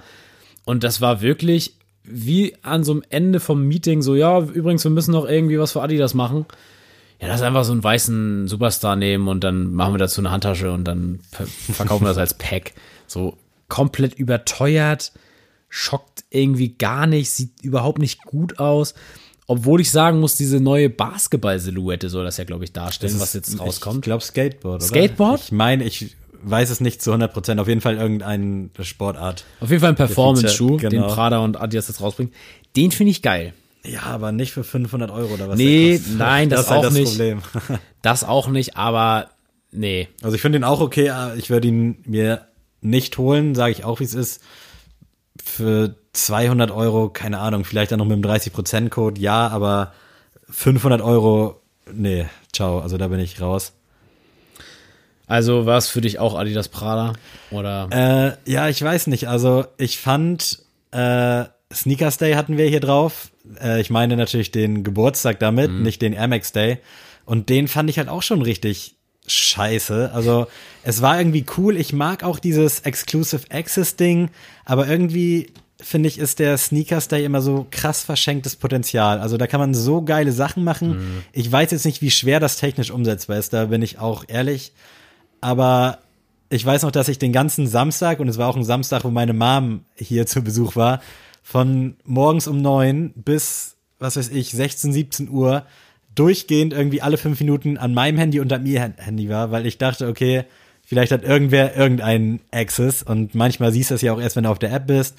[0.65, 4.91] Und das war wirklich wie an so einem Ende vom Meeting so, ja, übrigens, wir
[4.91, 6.47] müssen noch irgendwie was für Adidas machen.
[7.21, 10.31] Ja, das ist einfach so einen weißen Superstar nehmen und dann machen wir dazu eine
[10.31, 12.73] Handtasche und dann ver- verkaufen wir das als Pack.
[13.07, 13.37] So
[13.69, 15.13] komplett überteuert,
[15.69, 18.95] schockt irgendwie gar nicht, sieht überhaupt nicht gut aus.
[19.47, 23.53] Obwohl ich sagen muss, diese neue Basketball-Silhouette soll das ja, glaube ich, darstellen, was jetzt
[23.53, 24.03] Ich rauskommt.
[24.03, 24.87] glaube Skateboard, oder?
[24.87, 25.41] Skateboard?
[25.43, 27.61] Ich meine, ich weiß es nicht zu 100 Prozent.
[27.61, 29.45] Auf jeden Fall irgendeine Sportart.
[29.61, 31.15] Auf jeden Fall ein Performance-Schuh, Feature, den genau.
[31.15, 32.33] Prada und Adidas jetzt rausbringen.
[32.77, 33.53] Den finde ich geil.
[33.85, 35.59] Ja, aber nicht für 500 Euro oder was.
[35.59, 37.11] Nee, nein, das ist halt auch nicht.
[37.11, 37.43] Problem.
[38.03, 39.31] Das auch nicht, aber
[39.73, 40.09] nee.
[40.23, 41.11] Also ich finde ihn auch okay.
[41.11, 42.47] aber Ich würde ihn mir
[42.81, 44.43] nicht holen, sage ich auch, wie es ist.
[45.43, 49.93] Für 200 Euro, keine Ahnung, vielleicht dann noch mit dem 30%-Code, ja, aber
[50.49, 51.61] 500 Euro,
[51.93, 53.73] nee, ciao, also da bin ich raus.
[55.27, 57.15] Also war es für dich auch Adidas Prada?
[57.51, 58.37] Oder?
[58.47, 59.29] Äh, ja, ich weiß nicht.
[59.29, 60.59] Also ich fand
[60.91, 63.31] äh, Sneakers Day hatten wir hier drauf.
[63.61, 66.79] Äh, ich meine natürlich den Geburtstag damit, nicht den Air Max Day.
[67.25, 68.97] Und den fand ich halt auch schon richtig
[69.27, 70.11] scheiße.
[70.13, 70.47] Also
[70.83, 71.77] es war irgendwie cool.
[71.77, 74.31] Ich mag auch dieses Exclusive Access Ding,
[74.65, 79.21] aber irgendwie finde ich, ist der Sneakers Day immer so krass verschenktes Potenzial.
[79.21, 81.25] Also da kann man so geile Sachen machen.
[81.33, 84.73] Ich weiß jetzt nicht, wie schwer das technisch umsetzbar ist, da bin ich auch ehrlich.
[85.41, 85.99] Aber
[86.49, 89.11] ich weiß noch, dass ich den ganzen Samstag, und es war auch ein Samstag, wo
[89.11, 91.01] meine Mom hier zu Besuch war,
[91.43, 95.67] von morgens um neun bis, was weiß ich, 16, 17 Uhr
[96.15, 99.79] durchgehend irgendwie alle fünf Minuten an meinem Handy und an ihr Handy war, weil ich
[99.79, 100.45] dachte, okay,
[100.85, 104.51] vielleicht hat irgendwer irgendeinen Access und manchmal siehst du das ja auch erst, wenn du
[104.51, 105.19] auf der App bist.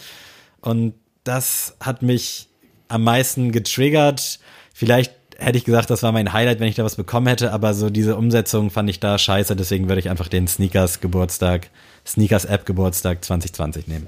[0.61, 0.93] Und
[1.23, 2.47] das hat mich
[2.87, 4.39] am meisten getriggert.
[4.73, 7.73] Vielleicht hätte ich gesagt, das war mein Highlight, wenn ich da was bekommen hätte, aber
[7.73, 11.69] so diese Umsetzung fand ich da scheiße, deswegen würde ich einfach den Sneakers Geburtstag,
[12.05, 14.07] Sneakers App Geburtstag 2020 nehmen.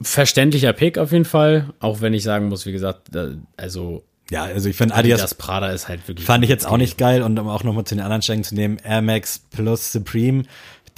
[0.00, 1.72] Verständlicher Pick auf jeden Fall.
[1.78, 3.10] Auch wenn ich sagen muss, wie gesagt,
[3.56, 4.02] also
[4.32, 6.26] Ja, also ich finde Adidas, Adidas Prada ist halt wirklich.
[6.26, 8.54] fand ich jetzt auch nicht geil und um auch nochmal zu den anderen Stärken zu
[8.54, 10.44] nehmen, Air Max plus Supreme.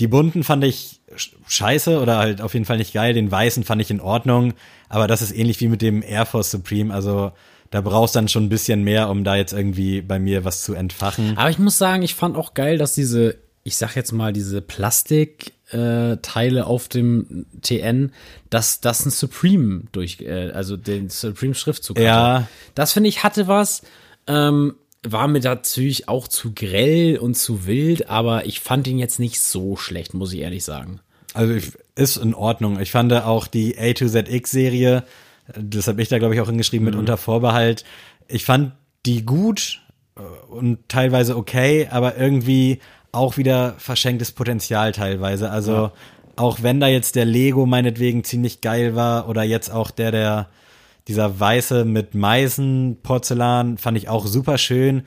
[0.01, 3.13] Die bunten fand ich sch- scheiße oder halt auf jeden Fall nicht geil.
[3.15, 4.55] Den weißen fand ich in Ordnung,
[4.89, 6.93] aber das ist ähnlich wie mit dem Air Force Supreme.
[6.93, 7.33] Also
[7.71, 10.75] da brauchst dann schon ein bisschen mehr, um da jetzt irgendwie bei mir was zu
[10.75, 11.37] entfachen.
[11.37, 14.61] Aber ich muss sagen, ich fand auch geil, dass diese, ich sag jetzt mal, diese
[14.61, 18.13] Plastikteile äh, auf dem TN,
[18.51, 22.07] dass das ein Supreme durch, äh, also den Supreme Schriftzug hatte.
[22.07, 22.49] Ja.
[22.75, 23.83] Das finde ich hatte was.
[24.27, 29.19] Ähm, war mir natürlich auch zu grell und zu wild, aber ich fand ihn jetzt
[29.19, 31.01] nicht so schlecht, muss ich ehrlich sagen.
[31.33, 32.81] Also ich, ist in Ordnung.
[32.81, 35.05] Ich fand auch die A to ZX Serie,
[35.57, 37.85] das habe ich da glaube ich auch hingeschrieben mit unter Vorbehalt.
[38.29, 38.73] Ich fand
[39.07, 39.83] die gut
[40.17, 42.81] äh, und teilweise okay, aber irgendwie
[43.15, 45.51] auch wieder verschenktes Potenzial teilweise.
[45.51, 45.91] Also
[46.37, 50.49] auch wenn da jetzt der Lego meinetwegen ziemlich geil war oder jetzt auch der der
[51.07, 55.03] dieser weiße mit Meisen Porzellan fand ich auch super schön.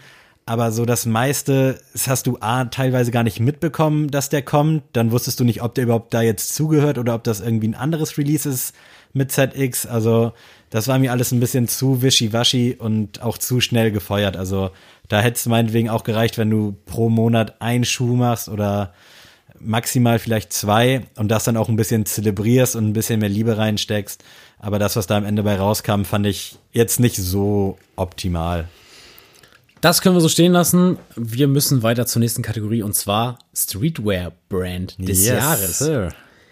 [0.45, 4.83] Aber so das meiste, das hast du A, teilweise gar nicht mitbekommen, dass der kommt.
[4.93, 7.75] Dann wusstest du nicht, ob der überhaupt da jetzt zugehört oder ob das irgendwie ein
[7.75, 8.73] anderes Release ist
[9.11, 9.85] mit ZX.
[9.85, 10.31] Also
[10.69, 14.37] das war mir alles ein bisschen zu wischiwaschi und auch zu schnell gefeuert.
[14.37, 14.71] Also
[15.07, 18.93] da hätte es meinetwegen auch gereicht, wenn du pro Monat einen Schuh machst oder
[19.59, 23.57] maximal vielleicht zwei und das dann auch ein bisschen zelebrierst und ein bisschen mehr Liebe
[23.57, 24.23] reinsteckst.
[24.59, 28.67] Aber das, was da am Ende bei rauskam, fand ich jetzt nicht so optimal.
[29.81, 30.97] Das können wir so stehen lassen.
[31.15, 35.79] Wir müssen weiter zur nächsten Kategorie und zwar Streetwear Brand des Jahres.
[35.79, 36.09] Sir.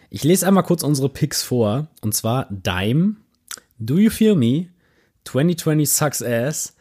[0.10, 1.88] Ich lese einmal kurz unsere Picks vor.
[2.02, 3.16] Und zwar Dime,
[3.80, 4.68] Do You Feel Me,
[5.26, 6.76] 2020 Sucks Ass,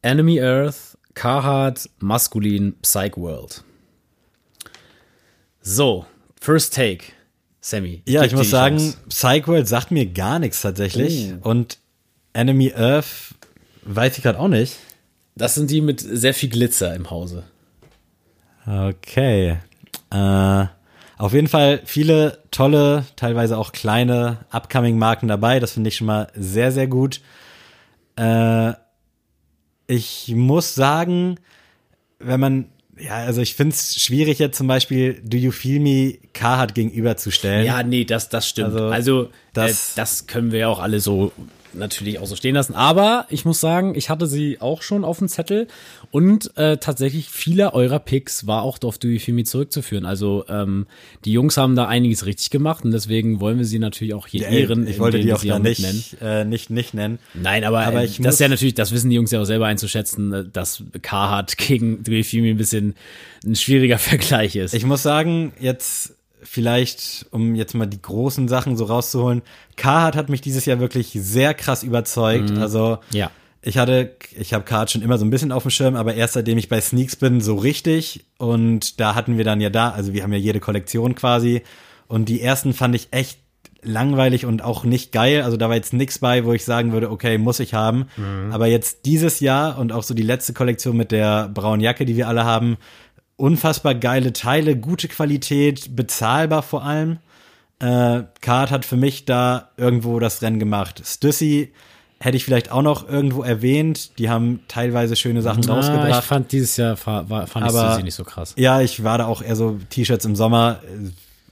[0.00, 3.62] Enemy Earth, Carhartt, Maskulin, Psych World.
[5.60, 6.06] So,
[6.40, 7.04] First Take.
[7.60, 8.02] Sammy.
[8.08, 8.98] Ja, ich muss sagen, Chance.
[9.08, 11.32] Psychworld sagt mir gar nichts tatsächlich.
[11.42, 11.50] Oh.
[11.50, 11.78] Und
[12.32, 13.34] Enemy Earth
[13.84, 14.76] weiß ich gerade auch nicht.
[15.36, 17.44] Das sind die mit sehr viel Glitzer im Hause.
[18.66, 19.58] Okay.
[20.10, 20.66] Äh,
[21.18, 25.60] auf jeden Fall viele tolle, teilweise auch kleine Upcoming-Marken dabei.
[25.60, 27.20] Das finde ich schon mal sehr, sehr gut.
[28.16, 28.72] Äh,
[29.92, 31.36] ich muss sagen,
[32.18, 32.64] wenn man
[32.98, 37.64] Ja, also ich find's schwierig jetzt zum Beispiel Do You Feel Me Carhartt gegenüberzustellen.
[37.66, 38.74] Ja, nee, das, das stimmt.
[38.74, 39.22] Also, Also,
[39.54, 41.32] das- das, äh, das können wir ja auch alle so
[41.74, 42.74] natürlich auch so stehen lassen.
[42.74, 45.68] Aber ich muss sagen, ich hatte sie auch schon auf dem Zettel
[46.10, 50.06] und äh, tatsächlich viele eurer Picks war auch auf Me zurückzuführen.
[50.06, 50.86] Also ähm,
[51.24, 54.46] die Jungs haben da einiges richtig gemacht und deswegen wollen wir sie natürlich auch hier
[54.48, 54.86] Ey, ehren.
[54.86, 55.96] ich wollte die auch mitnennen.
[55.96, 57.18] nicht, äh, nicht, nicht nennen.
[57.34, 59.44] Nein, aber, Aber äh, ich das ist ja natürlich, das wissen die Jungs ja auch
[59.44, 62.94] selber einzuschätzen, äh, dass Carhartt gegen Me ein bisschen
[63.44, 64.74] ein schwieriger Vergleich ist.
[64.74, 69.42] Ich muss sagen, jetzt vielleicht, um jetzt mal die großen Sachen so rauszuholen,
[69.76, 72.50] Carhartt hat mich dieses Jahr wirklich sehr krass überzeugt.
[72.58, 73.30] Also Ja.
[73.62, 76.34] ich hatte, ich habe Carhartt schon immer so ein bisschen auf dem Schirm, aber erst
[76.34, 78.24] seitdem ich bei Sneaks bin, so richtig.
[78.38, 81.62] Und da hatten wir dann ja da, also wir haben ja jede Kollektion quasi.
[82.08, 83.38] Und die ersten fand ich echt
[83.84, 85.42] langweilig und auch nicht geil.
[85.42, 88.06] Also da war jetzt nichts bei, wo ich sagen würde, okay, muss ich haben.
[88.52, 92.16] Aber jetzt dieses Jahr und auch so die letzte Kollektion mit der braunen Jacke, die
[92.16, 92.76] wir alle haben,
[93.36, 97.18] unfassbar geile Teile, gute Qualität, bezahlbar vor allem.
[97.80, 101.02] Äh, Card hat für mich da irgendwo das Rennen gemacht.
[101.04, 101.72] Stussy
[102.20, 104.16] hätte ich vielleicht auch noch irgendwo erwähnt.
[104.18, 106.22] Die haben teilweise schöne Sachen ich rausgebracht.
[106.24, 108.54] fand dieses Jahr war, fand ich Aber- sie nicht so krass.
[108.56, 110.80] Ja, ich war da auch eher so T-Shirts im Sommer.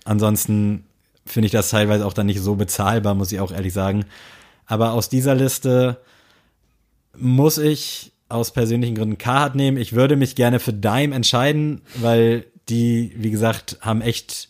[0.04, 0.84] Ansonsten
[1.26, 4.04] finde ich das teilweise auch dann nicht so bezahlbar, muss ich auch ehrlich sagen.
[4.66, 5.96] Aber aus dieser Liste
[7.18, 9.76] muss ich aus persönlichen Gründen Carhartt nehmen.
[9.76, 14.48] Ich würde mich gerne für Dime entscheiden, weil die, wie gesagt, haben echt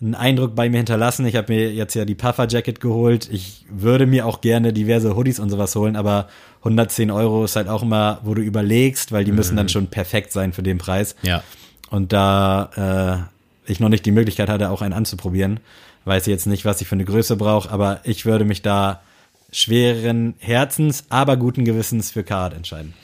[0.00, 1.24] einen Eindruck bei mir hinterlassen.
[1.26, 3.28] Ich habe mir jetzt ja die Puffer Jacket geholt.
[3.32, 7.68] Ich würde mir auch gerne diverse Hoodies und sowas holen, aber 110 Euro ist halt
[7.68, 11.16] auch immer, wo du überlegst, weil die müssen dann schon perfekt sein für den Preis.
[11.22, 11.42] Ja.
[11.90, 13.28] Und da
[13.66, 15.60] äh, ich noch nicht die Möglichkeit hatte, auch einen anzuprobieren,
[16.04, 19.00] weiß ich jetzt nicht, was ich für eine Größe brauche, aber ich würde mich da
[19.50, 22.94] schweren Herzens, aber guten Gewissens für Card entscheiden.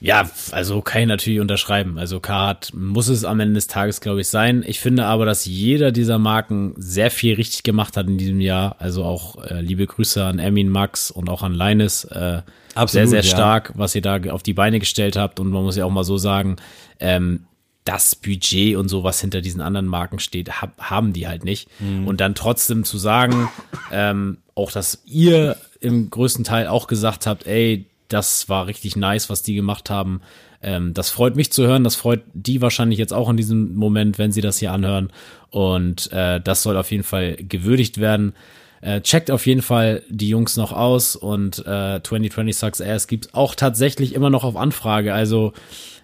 [0.00, 1.98] Ja, also kann ich natürlich unterschreiben.
[1.98, 4.64] Also Carhartt muss es am Ende des Tages, glaube ich, sein.
[4.64, 8.76] Ich finde aber, dass jeder dieser Marken sehr viel richtig gemacht hat in diesem Jahr.
[8.78, 12.04] Also auch äh, liebe Grüße an Emin, Max und auch an Linus.
[12.04, 12.42] Äh,
[12.74, 13.36] Absolut, sehr, sehr ja.
[13.36, 15.40] stark, was ihr da auf die Beine gestellt habt.
[15.40, 16.56] Und man muss ja auch mal so sagen,
[17.00, 17.46] ähm,
[17.88, 21.68] das Budget und so, was hinter diesen anderen Marken steht, hab, haben die halt nicht.
[21.80, 22.06] Mhm.
[22.06, 23.48] Und dann trotzdem zu sagen,
[23.90, 29.30] ähm, auch dass ihr im größten Teil auch gesagt habt, ey, das war richtig nice,
[29.30, 30.20] was die gemacht haben.
[30.60, 34.18] Ähm, das freut mich zu hören, das freut die wahrscheinlich jetzt auch in diesem Moment,
[34.18, 35.10] wenn sie das hier anhören.
[35.50, 38.34] Und äh, das soll auf jeden Fall gewürdigt werden.
[38.80, 43.34] Äh, checkt auf jeden Fall die Jungs noch aus und äh, 2020 Sucks Ass gibt's
[43.34, 45.14] auch tatsächlich immer noch auf Anfrage.
[45.14, 45.52] Also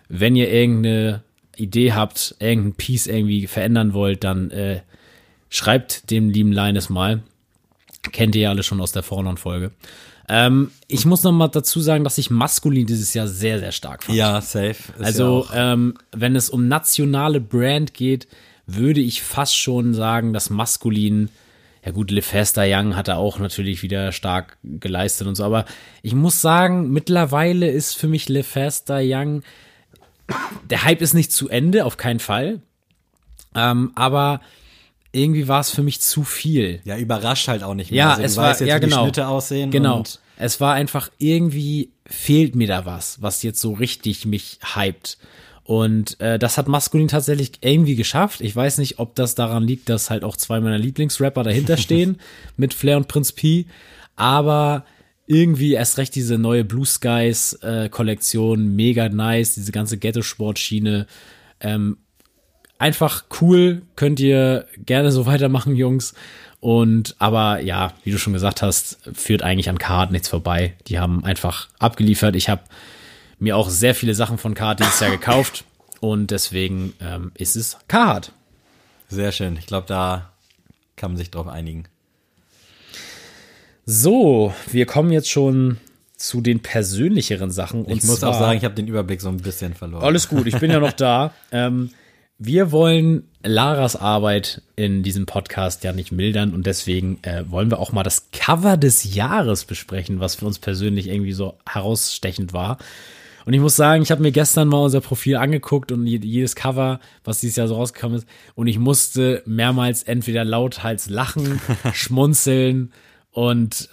[0.09, 1.23] wenn ihr irgendeine
[1.57, 4.81] Idee habt, irgendein Piece irgendwie verändern wollt, dann äh,
[5.51, 7.23] schreibt dem lieben Linus mal.
[8.13, 9.73] Kennt ihr ja alle schon aus der Vornon-Folge.
[10.29, 14.05] Ähm, ich muss noch mal dazu sagen, dass ich maskulin dieses Jahr sehr, sehr stark
[14.05, 14.17] fand.
[14.17, 14.77] Ja, safe.
[14.99, 18.27] Also, ja ähm, wenn es um nationale Brand geht,
[18.67, 21.29] würde ich fast schon sagen, dass maskulin,
[21.85, 25.67] ja gut, LeFesta Young hat er auch natürlich wieder stark geleistet und so, aber
[26.03, 29.43] ich muss sagen, mittlerweile ist für mich LeFesta Young,
[30.71, 32.63] der Hype ist nicht zu Ende, auf keinen Fall,
[33.55, 34.41] ähm, aber
[35.15, 36.81] irgendwie war es für mich zu viel.
[36.85, 37.99] ja, überrascht halt auch nicht mehr.
[37.99, 38.97] Ja, also, es war, ja genau.
[38.97, 39.71] die Schnitte aussehen.
[39.71, 40.03] Genau.
[40.37, 45.19] Es war einfach irgendwie fehlt mir da was, was jetzt so richtig mich hypt.
[45.63, 48.43] Und äh, das hat Maskulin tatsächlich irgendwie geschafft.
[48.43, 52.21] Ich weiß nicht, ob das daran liegt, dass halt auch zwei meiner Lieblingsrapper dahinter stehen
[52.57, 53.67] mit Flair und Prinz P.
[54.15, 54.85] Aber
[55.27, 61.07] irgendwie erst recht diese neue Blue Skies äh, Kollektion, mega nice, diese ganze Ghetto-Sport-Schiene.
[61.61, 61.97] Ähm,
[62.79, 66.15] einfach cool, könnt ihr gerne so weitermachen, Jungs.
[66.61, 70.75] Und aber ja, wie du schon gesagt hast, führt eigentlich an Card nichts vorbei.
[70.87, 72.37] Die haben einfach abgeliefert.
[72.37, 72.63] Ich habe
[73.39, 75.65] mir auch sehr viele Sachen von Card dieses Jahr gekauft
[76.01, 78.33] und deswegen ähm, ist es Card.
[79.09, 79.57] sehr schön.
[79.59, 80.31] Ich glaube, da
[80.97, 81.85] kann man sich drauf einigen.
[83.85, 85.79] So, wir kommen jetzt schon
[86.17, 87.89] zu den persönlicheren Sachen.
[87.91, 90.03] Ich muss auch sagen, ich habe den Überblick so ein bisschen verloren.
[90.03, 91.35] Alles gut, ich bin ja noch da.
[91.53, 91.91] Ähm,
[92.39, 97.79] wir wollen Laras Arbeit in diesem Podcast ja nicht mildern und deswegen äh, wollen wir
[97.79, 102.79] auch mal das Cover des Jahres besprechen, was für uns persönlich irgendwie so herausstechend war.
[103.47, 106.57] Und ich muss sagen, ich habe mir gestern mal unser Profil angeguckt und je- jedes
[106.57, 111.61] Cover, was dieses Jahr so rausgekommen ist, und ich musste mehrmals entweder lauthals lachen,
[111.93, 112.93] schmunzeln
[113.31, 113.91] und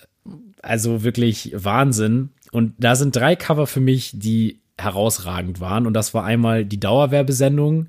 [0.61, 2.29] also wirklich Wahnsinn.
[2.51, 5.85] Und da sind drei Cover für mich, die herausragend waren.
[5.85, 7.87] Und das war einmal die Dauerwerbesendung,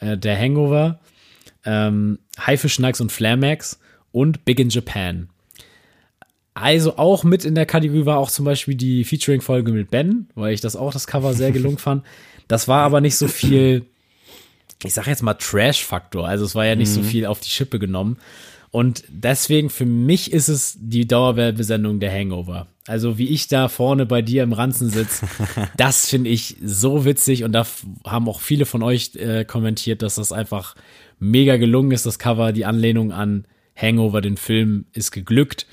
[0.00, 1.00] äh, der Hangover,
[1.64, 3.78] ähm, Haifisch Snacks und Flamax
[4.12, 5.28] und Big in Japan.
[6.54, 10.52] Also auch mit in der Kategorie war auch zum Beispiel die Featuring-Folge mit Ben, weil
[10.52, 12.04] ich das auch das Cover sehr gelungen fand.
[12.48, 13.86] Das war aber nicht so viel,
[14.82, 16.26] ich sag jetzt mal Trash-Faktor.
[16.26, 18.18] Also es war ja nicht so viel auf die Schippe genommen.
[18.70, 22.68] Und deswegen für mich ist es die Dauerwerbesendung der Hangover.
[22.86, 25.26] Also wie ich da vorne bei dir im Ranzen sitze,
[25.76, 27.66] das finde ich so witzig und da
[28.06, 30.76] haben auch viele von euch äh, kommentiert, dass das einfach
[31.18, 33.44] mega gelungen ist, das Cover, die Anlehnung an
[33.76, 35.66] Hangover, den Film, ist geglückt.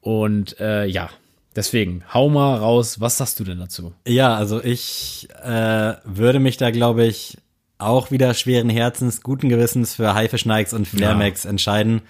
[0.00, 1.10] Und äh, ja,
[1.56, 3.94] deswegen, hau mal raus, was sagst du denn dazu?
[4.06, 7.38] Ja, also ich äh, würde mich da, glaube ich,
[7.78, 12.02] auch wieder schweren Herzens, guten Gewissens für Haifischnikes und Flairmax entscheiden.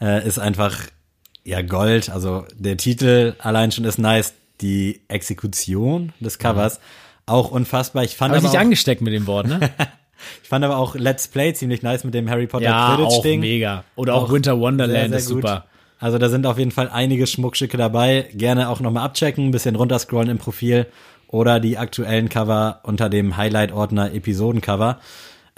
[0.00, 0.78] Äh, ist einfach
[1.44, 2.10] ja Gold.
[2.10, 4.34] Also der Titel allein schon ist nice.
[4.60, 6.80] Die Exekution des Covers
[7.26, 8.04] auch unfassbar.
[8.04, 9.60] Ich fand aber dich auch, angesteckt mit dem Wort, ne?
[10.42, 13.40] ich fand aber auch Let's Play ziemlich nice mit dem Harry Potter ja, auch Quidditch-Ding.
[13.40, 13.84] mega.
[13.96, 15.44] Oder auch, Winter Wonderland Sehr, ist sehr gut.
[15.44, 15.64] super.
[16.00, 18.28] Also da sind auf jeden Fall einige Schmuckstücke dabei.
[18.32, 20.86] Gerne auch nochmal abchecken, ein bisschen runterscrollen im Profil
[21.26, 25.00] oder die aktuellen Cover unter dem Highlight-Ordner Episodencover.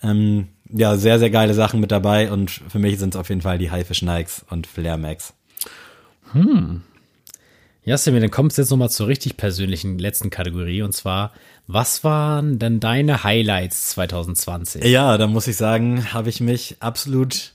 [0.03, 3.43] Ähm, ja, sehr, sehr geile Sachen mit dabei und für mich sind es auf jeden
[3.43, 5.33] Fall die Haifisch Nikes und Flair Max.
[7.85, 11.33] Ja, Sammy, dann kommst du jetzt nochmal zur richtig persönlichen letzten Kategorie und zwar,
[11.67, 14.85] was waren denn deine Highlights 2020?
[14.85, 17.53] Ja, da muss ich sagen, habe ich mich absolut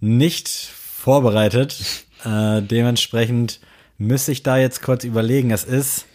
[0.00, 1.76] nicht vorbereitet.
[2.24, 3.60] Äh, dementsprechend
[3.96, 5.50] müsste ich da jetzt kurz überlegen.
[5.50, 6.06] Es ist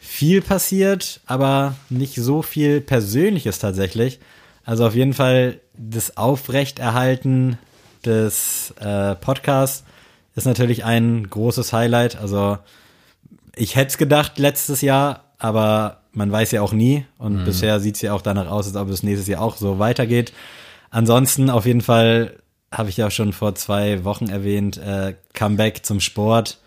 [0.00, 4.20] viel passiert, aber nicht so viel Persönliches tatsächlich.
[4.64, 7.58] Also auf jeden Fall das Aufrechterhalten
[8.04, 9.84] des äh, Podcasts
[10.34, 12.16] ist natürlich ein großes Highlight.
[12.16, 12.58] Also
[13.54, 17.04] ich hätte es gedacht letztes Jahr, aber man weiß ja auch nie.
[17.18, 19.78] Und bisher sieht es ja auch danach aus, als ob es nächstes Jahr auch so
[19.78, 20.32] weitergeht.
[20.90, 22.36] Ansonsten auf jeden Fall
[22.70, 26.58] habe ich ja schon vor zwei Wochen erwähnt, äh, Comeback zum Sport,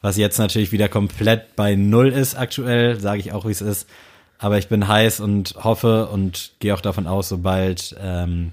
[0.00, 3.88] was jetzt natürlich wieder komplett bei Null ist aktuell, sage ich auch, wie es ist.
[4.44, 8.52] Aber ich bin heiß und hoffe und gehe auch davon aus, sobald ähm,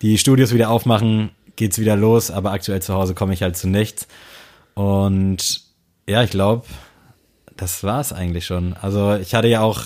[0.00, 2.30] die Studios wieder aufmachen, geht's wieder los.
[2.30, 4.08] Aber aktuell zu Hause komme ich halt zu nichts.
[4.72, 5.60] Und
[6.08, 6.64] ja, ich glaube,
[7.58, 8.72] das war's eigentlich schon.
[8.80, 9.82] Also ich hatte ja auch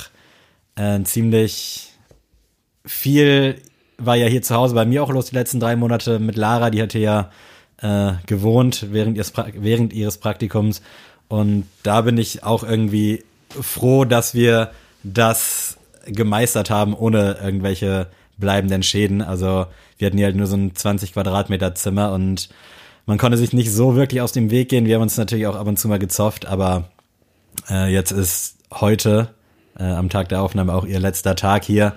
[0.77, 1.89] äh, ziemlich
[2.87, 3.61] viel,
[3.99, 6.71] war ja hier zu Hause bei mir auch los die letzten drei Monate mit Lara,
[6.71, 7.33] die hatte ja
[7.79, 10.83] äh, gewohnt während ihres, pra während ihres Praktikums.
[11.27, 13.25] Und da bin ich auch irgendwie
[13.61, 14.71] froh, dass wir
[15.03, 15.77] das
[16.07, 19.23] gemeistert haben, ohne irgendwelche bleibenden Schäden.
[19.23, 19.67] Also
[19.99, 22.49] wir hatten hier halt nur so ein 20 Quadratmeter Zimmer und
[23.07, 24.87] man konnte sich nicht so wirklich aus dem Weg gehen.
[24.87, 26.91] Wir haben uns natürlich auch ab und zu mal gezofft, aber
[27.69, 29.35] äh, jetzt ist heute
[29.79, 31.95] äh, am Tag der Aufnahme auch ihr letzter Tag hier.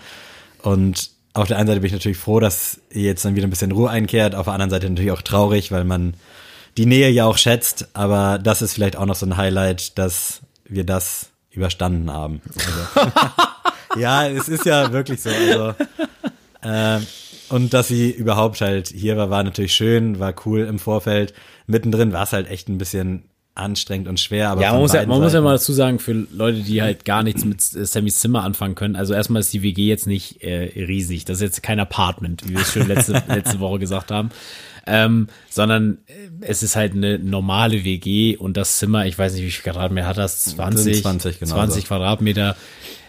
[0.62, 3.50] Und auf der einen Seite bin ich natürlich froh, dass ihr jetzt dann wieder ein
[3.50, 4.36] bisschen Ruhe einkehrt.
[4.36, 6.16] Auf der anderen Seite natürlich auch traurig, weil man
[6.78, 7.90] die Nähe ja auch schätzt.
[7.94, 12.42] Aber das ist vielleicht auch noch so ein Highlight, dass wir das überstanden haben.
[12.56, 13.12] Also,
[14.00, 15.30] ja, es ist ja wirklich so.
[15.30, 15.76] Also,
[16.62, 17.00] äh,
[17.50, 21.34] und dass sie überhaupt halt hier war, war natürlich schön, war cool im Vorfeld.
[21.68, 24.50] Mittendrin war es halt echt ein bisschen anstrengend und schwer.
[24.50, 27.06] Aber Ja, man muss ja, man muss ja mal dazu sagen, für Leute, die halt
[27.06, 28.96] gar nichts mit Sammys Zimmer anfangen können.
[28.96, 31.26] Also erstmal ist die WG jetzt nicht äh, riesig.
[31.26, 34.30] Das ist jetzt kein Apartment, wie wir es schon letzte, letzte Woche gesagt haben.
[34.86, 39.44] Ähm, sondern äh, es ist halt eine normale WG und das Zimmer, ich weiß nicht,
[39.44, 40.44] wie viel Quadratmeter hat das?
[40.46, 41.02] 20?
[41.02, 41.88] 20, genau 20 so.
[41.88, 42.58] Quadratmeter.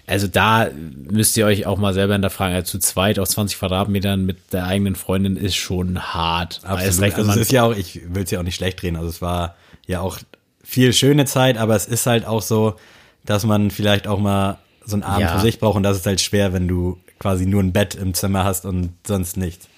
[0.07, 0.69] Also da
[1.11, 2.55] müsst ihr euch auch mal selber hinterfragen.
[2.55, 6.61] Also zu zweit auf 20 Quadratmetern mit der eigenen Freundin ist schon hart.
[6.63, 7.01] Absolut.
[7.01, 8.97] recht, also es ist ja auch, ich will es ja auch nicht schlecht drehen.
[8.97, 10.19] Also es war ja auch
[10.75, 12.75] viel schöne Zeit, aber es ist halt auch so,
[13.25, 15.37] dass man vielleicht auch mal so einen Abend Ja.
[15.37, 18.13] für sich braucht und das ist halt schwer, wenn du quasi nur ein Bett im
[18.13, 19.69] Zimmer hast und sonst nichts.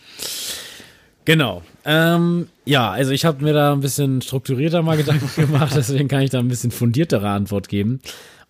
[1.24, 1.62] Genau.
[1.84, 6.22] Ähm, ja, also ich habe mir da ein bisschen strukturierter mal Gedanken gemacht, deswegen kann
[6.22, 8.00] ich da ein bisschen fundiertere Antwort geben.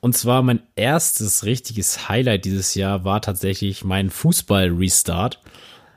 [0.01, 5.41] Und zwar mein erstes richtiges Highlight dieses Jahr war tatsächlich mein Fußball-Restart.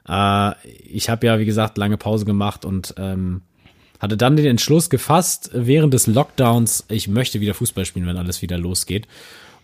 [0.07, 0.53] Äh,
[0.85, 3.41] ich habe ja, wie gesagt, lange Pause gemacht und ähm,
[3.99, 8.41] hatte dann den Entschluss gefasst, während des Lockdowns, ich möchte wieder Fußball spielen, wenn alles
[8.41, 9.07] wieder losgeht.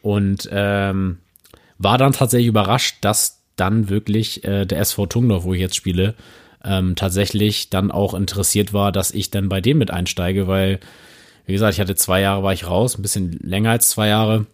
[0.02, 1.20] Und ähm,
[1.78, 6.16] war dann tatsächlich überrascht, dass dann wirklich äh, der SV Tungdorf, wo ich jetzt spiele,
[6.64, 10.80] ähm, tatsächlich dann auch interessiert war, dass ich dann bei dem mit einsteige, weil,
[11.46, 14.46] wie gesagt, ich hatte zwei Jahre, war ich raus, ein bisschen länger als zwei Jahre.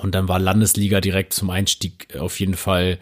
[0.00, 2.98] Und dann war Landesliga direkt zum Einstieg auf jeden Fall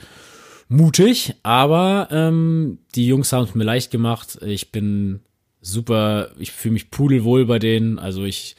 [0.69, 4.39] mutig, aber ähm, die Jungs haben es mir leicht gemacht.
[4.43, 5.21] Ich bin
[5.63, 7.99] super, ich fühle mich pudelwohl bei denen.
[7.99, 8.57] Also ich,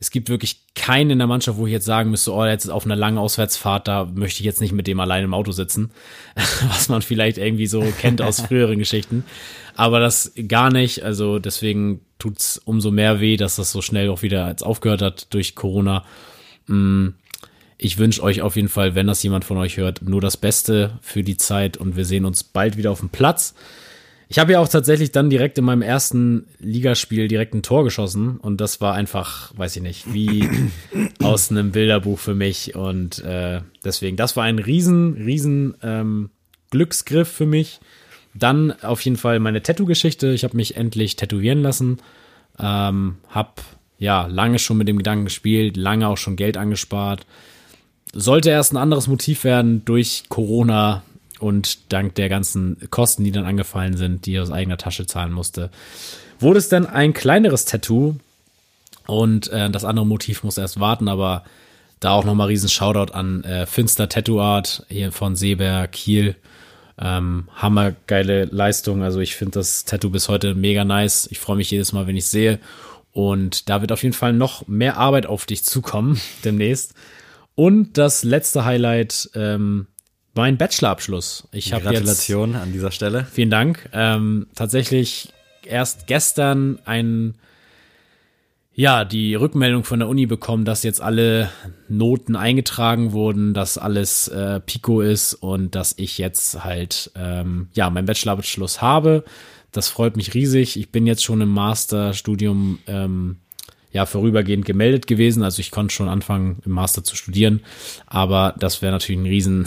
[0.00, 2.70] es gibt wirklich keinen in der Mannschaft, wo ich jetzt sagen müsste, oh, jetzt ist
[2.70, 5.90] auf einer langen Auswärtsfahrt, da möchte ich jetzt nicht mit dem allein im Auto sitzen,
[6.68, 9.24] was man vielleicht irgendwie so kennt aus früheren Geschichten.
[9.76, 11.02] Aber das gar nicht.
[11.02, 15.32] Also deswegen tut's umso mehr weh, dass das so schnell auch wieder jetzt aufgehört hat
[15.34, 16.04] durch Corona.
[16.66, 17.08] Mm,
[17.78, 20.98] Ich wünsche euch auf jeden Fall, wenn das jemand von euch hört, nur das Beste
[21.02, 23.54] für die Zeit und wir sehen uns bald wieder auf dem Platz.
[24.32, 28.38] Ich habe ja auch tatsächlich dann direkt in meinem ersten Ligaspiel direkt ein Tor geschossen
[28.38, 30.48] und das war einfach, weiß ich nicht, wie
[31.22, 36.30] aus einem Bilderbuch für mich und äh, deswegen, das war ein riesen, riesen ähm,
[36.70, 37.80] Glücksgriff für mich.
[38.32, 40.32] Dann auf jeden Fall meine Tattoo-Geschichte.
[40.32, 41.98] Ich habe mich endlich tätowieren lassen.
[42.58, 43.62] Ähm, hab
[43.98, 47.26] ja lange schon mit dem Gedanken gespielt, lange auch schon Geld angespart.
[48.14, 51.02] Sollte erst ein anderes Motiv werden durch Corona
[51.42, 55.32] und dank der ganzen Kosten, die dann angefallen sind, die ich aus eigener Tasche zahlen
[55.32, 55.70] musste,
[56.38, 58.14] wurde es dann ein kleineres Tattoo
[59.06, 61.44] und äh, das andere Motiv muss erst warten, aber
[62.00, 66.36] da auch nochmal riesen Shoutout an äh, Finster Tattoo Art hier von Seeberg, Kiel.
[66.98, 69.02] Ähm, hammergeile Leistung.
[69.02, 71.26] Also ich finde das Tattoo bis heute mega nice.
[71.30, 72.58] Ich freue mich jedes Mal, wenn ich sehe.
[73.12, 76.94] Und da wird auf jeden Fall noch mehr Arbeit auf dich zukommen demnächst.
[77.54, 79.86] Und das letzte Highlight, ähm,
[80.34, 81.48] mein Bachelorabschluss.
[81.52, 83.26] Ich habe jetzt Gratulation an dieser Stelle.
[83.30, 83.88] Vielen Dank.
[83.92, 85.32] Ähm, tatsächlich
[85.64, 87.34] erst gestern ein,
[88.74, 91.50] ja, die Rückmeldung von der Uni bekommen, dass jetzt alle
[91.88, 97.90] Noten eingetragen wurden, dass alles äh, Pico ist und dass ich jetzt halt, ähm, ja,
[97.90, 99.24] meinen Bachelorabschluss habe.
[99.70, 100.78] Das freut mich riesig.
[100.78, 103.36] Ich bin jetzt schon im Masterstudium, ähm,
[103.90, 105.42] ja, vorübergehend gemeldet gewesen.
[105.42, 107.60] Also ich konnte schon anfangen, im Master zu studieren.
[108.06, 109.66] Aber das wäre natürlich ein riesen,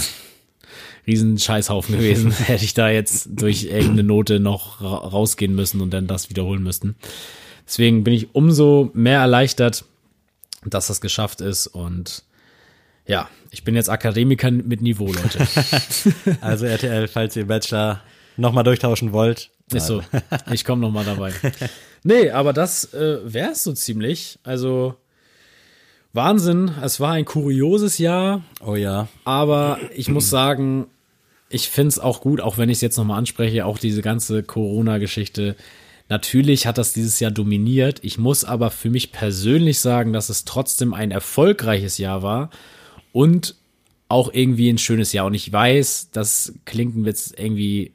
[1.08, 5.92] riesen Scheißhaufen gewesen, hätte ich da jetzt durch irgendeine Note noch ra rausgehen müssen und
[5.92, 6.96] dann das wiederholen müssten.
[7.68, 9.86] Deswegen bin ich umso mehr erleichtert,
[10.66, 12.24] dass das geschafft ist und
[13.08, 15.48] ja, ich bin jetzt Akademiker mit Niveau, Leute.
[16.42, 18.02] Also RTL, falls ihr Bachelor
[18.36, 19.52] nochmal durchtauschen wollt.
[19.72, 20.02] Ist so.
[20.52, 21.32] Ich komme noch mal dabei.
[22.04, 24.40] Nee, aber das äh, wäre es so ziemlich.
[24.44, 24.96] Also
[26.14, 26.72] Wahnsinn.
[26.82, 28.42] Es war ein kurioses Jahr.
[28.64, 29.08] Oh ja.
[29.24, 30.88] Aber ich muss sagen,
[31.50, 35.56] ich find's auch gut, auch wenn ich es jetzt nochmal anspreche, auch diese ganze Corona-Geschichte.
[36.10, 38.00] Natürlich hat das dieses Jahr dominiert.
[38.04, 42.50] Ich muss aber für mich persönlich sagen, dass es trotzdem ein erfolgreiches Jahr war
[43.12, 43.56] und
[44.08, 45.26] auch irgendwie ein schönes Jahr.
[45.26, 47.94] Und ich weiß, das klingt jetzt irgendwie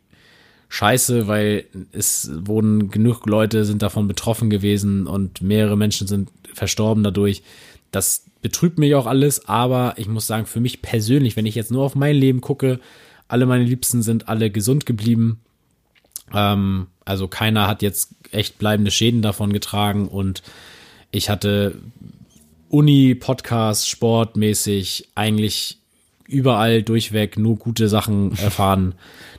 [0.69, 7.03] scheiße, weil es wurden genug Leute sind davon betroffen gewesen und mehrere Menschen sind verstorben
[7.03, 7.43] dadurch.
[7.91, 11.71] Das betrübt mich auch alles, aber ich muss sagen, für mich persönlich, wenn ich jetzt
[11.71, 12.81] nur auf mein Leben gucke,
[13.31, 15.41] alle meine Liebsten sind alle gesund geblieben.
[16.35, 20.43] Ähm, also keiner hat jetzt echt bleibende Schäden davon getragen und
[21.13, 21.77] ich hatte
[22.69, 25.79] Uni, Podcast, sportmäßig eigentlich
[26.27, 28.95] überall durchweg nur gute Sachen erfahren.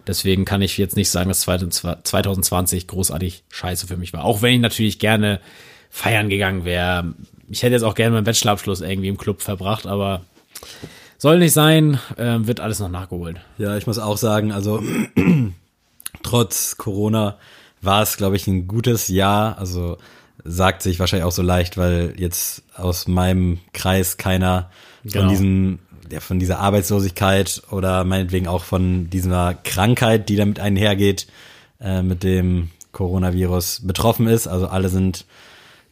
[0.08, 4.26] Deswegen kann ich jetzt nicht sagen, dass 2020 großartig scheiße für mich war.
[4.26, 5.40] Auch wenn ich natürlich gerne
[5.90, 7.14] feiern gegangen wäre.
[7.50, 10.22] Ich hätte jetzt auch gerne meinen Bachelorabschluss irgendwie im Club verbracht, aber
[11.22, 13.38] soll nicht sein, äh, wird alles noch nachgeholt.
[13.60, 14.82] Ja, ich muss auch sagen, also
[16.24, 17.38] trotz Corona
[17.80, 19.60] war es, glaube ich, ein gutes Jahr.
[19.60, 19.98] Also
[20.44, 24.72] sagt sich wahrscheinlich auch so leicht, weil jetzt aus meinem Kreis keiner
[25.04, 25.30] von Genau.
[25.30, 25.80] diesem,
[26.12, 31.28] ja, von dieser Arbeitslosigkeit oder meinetwegen auch von dieser Krankheit, die damit einhergeht,
[31.80, 34.48] äh, mit dem Coronavirus betroffen ist.
[34.48, 35.26] Also alle sind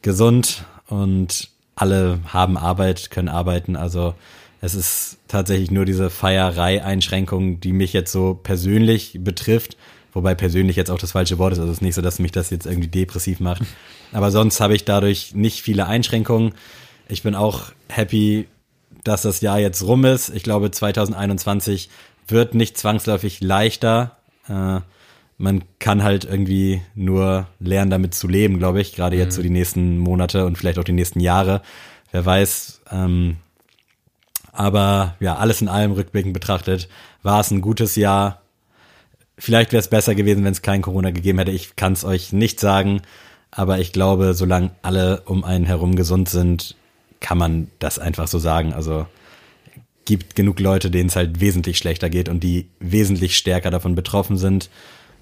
[0.02, 3.76] gesund und alle haben Arbeit, können arbeiten.
[3.76, 4.16] Also
[4.62, 9.78] es ist tatsächlich nur diese Feierei-Einschränkung, die mich jetzt so persönlich betrifft.
[10.12, 11.60] Wobei persönlich jetzt auch das falsche Wort ist.
[11.60, 13.62] Also es ist nicht so, dass mich das jetzt irgendwie depressiv macht.
[14.12, 16.54] Aber sonst habe ich dadurch nicht viele Einschränkungen.
[17.08, 18.48] Ich bin auch happy,
[19.04, 20.30] dass das Jahr jetzt rum ist.
[20.30, 21.90] Ich glaube, 2021
[22.28, 24.18] wird nicht zwangsläufig leichter.
[24.48, 24.82] Äh,
[25.38, 28.96] man kann halt irgendwie nur lernen, damit zu leben, glaube ich.
[28.96, 31.62] Gerade jetzt so die nächsten Monate und vielleicht auch die nächsten Jahre.
[32.12, 32.82] Wer weiß.
[32.92, 33.38] Ähm,
[34.60, 36.90] aber ja, alles in allem rückblickend betrachtet,
[37.24, 38.42] war es ein gutes Jahr.
[39.38, 41.52] Vielleicht wäre es besser gewesen, wenn es kein Corona gegeben hätte.
[41.52, 43.02] Ich kann es euch nicht sagen.
[43.52, 46.76] Aber ich glaube, solange alle um einen herum gesund sind,
[47.22, 48.74] kann man das einfach so sagen.
[48.74, 49.06] Also
[50.04, 54.36] gibt genug Leute, denen es halt wesentlich schlechter geht und die wesentlich stärker davon betroffen
[54.36, 54.70] sind.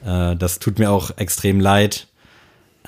[0.04, 2.08] Äh, das tut mir auch extrem leid.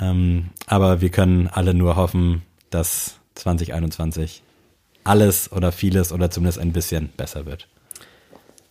[0.02, 2.42] Ähm, aber wir können alle nur hoffen,
[2.72, 4.42] dass 2021
[5.10, 7.68] alles oder vieles oder zumindest ein bisschen besser wird.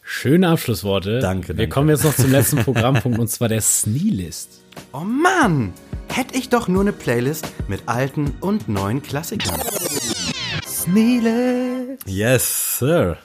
[0.03, 1.19] Schöne Abschlussworte.
[1.19, 1.69] Danke, Wir danke.
[1.69, 4.61] kommen jetzt noch zum letzten Programmpunkt und zwar der Sneelist.
[4.93, 5.73] Oh Mann!
[6.09, 9.61] Hätte ich doch nur eine Playlist mit alten und neuen Klassikern.
[10.67, 11.99] Sneele.
[12.07, 13.19] Yes, Sir.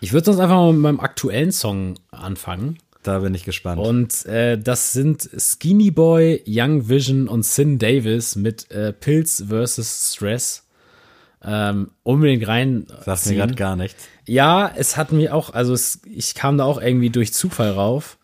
[0.00, 2.78] Ich würde sonst einfach mal mit meinem aktuellen Song anfangen.
[3.02, 3.80] Da bin ich gespannt.
[3.80, 10.12] Und äh, das sind Skinny Boy, Young Vision und Sin Davis mit äh, Pilz vs.
[10.14, 10.61] Stress.
[11.44, 12.86] Ähm, unbedingt rein.
[13.04, 14.06] Sagst mir gerade gar nichts.
[14.26, 18.18] Ja, es hat mir auch, also es, ich kam da auch irgendwie durch Zufall rauf.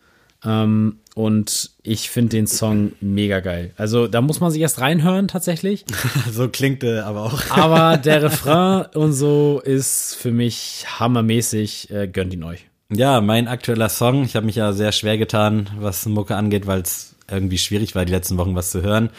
[0.45, 3.73] Ähm, und ich finde den Song mega geil.
[3.75, 5.83] Also da muss man sich erst reinhören tatsächlich.
[6.31, 7.49] so klingt er aber auch.
[7.49, 11.91] Aber der Refrain und so ist für mich hammermäßig.
[11.91, 12.67] Äh, gönnt ihn euch.
[12.91, 14.23] Ja, mein aktueller Song.
[14.23, 18.05] Ich habe mich ja sehr schwer getan, was Mucke angeht, weil es irgendwie schwierig war,
[18.05, 19.09] die letzten Wochen was zu hören.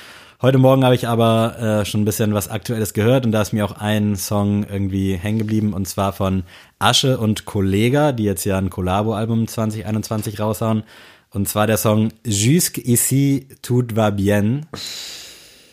[0.43, 3.53] Heute Morgen habe ich aber äh, schon ein bisschen was Aktuelles gehört und da ist
[3.53, 6.45] mir auch ein Song irgendwie hängen geblieben und zwar von
[6.78, 10.84] Asche und Kollega, die jetzt ja ein Collabo-Album 2021 raushauen.
[11.28, 14.64] Und zwar der Song Jusque ici tout va bien.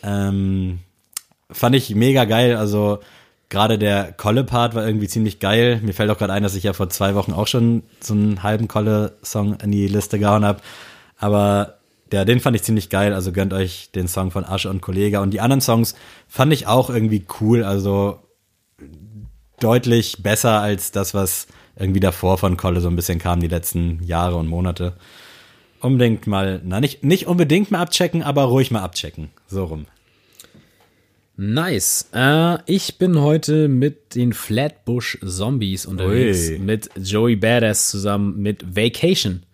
[0.02, 0.80] Ähm,
[1.50, 2.54] fand ich mega geil.
[2.54, 2.98] Also
[3.48, 5.80] gerade der Kolle-Part war irgendwie ziemlich geil.
[5.82, 8.42] Mir fällt auch gerade ein, dass ich ja vor zwei Wochen auch schon so einen
[8.42, 10.60] halben Kolle-Song in die Liste gehauen habe.
[11.16, 11.77] Aber
[12.12, 13.12] ja, den fand ich ziemlich geil.
[13.12, 15.20] Also gönnt euch den Song von Asche und Kollege.
[15.20, 15.94] Und die anderen Songs
[16.26, 17.64] fand ich auch irgendwie cool.
[17.64, 18.20] Also
[19.60, 21.46] deutlich besser als das, was
[21.76, 24.94] irgendwie davor von Kolle so ein bisschen kam, die letzten Jahre und Monate.
[25.80, 29.30] Unbedingt mal, na, nicht, nicht unbedingt mal abchecken, aber ruhig mal abchecken.
[29.46, 29.86] So rum.
[31.36, 32.08] Nice.
[32.12, 36.50] Äh, ich bin heute mit den Flatbush Zombies unterwegs.
[36.50, 36.58] Ui.
[36.58, 39.44] Mit Joey Badass zusammen mit Vacation.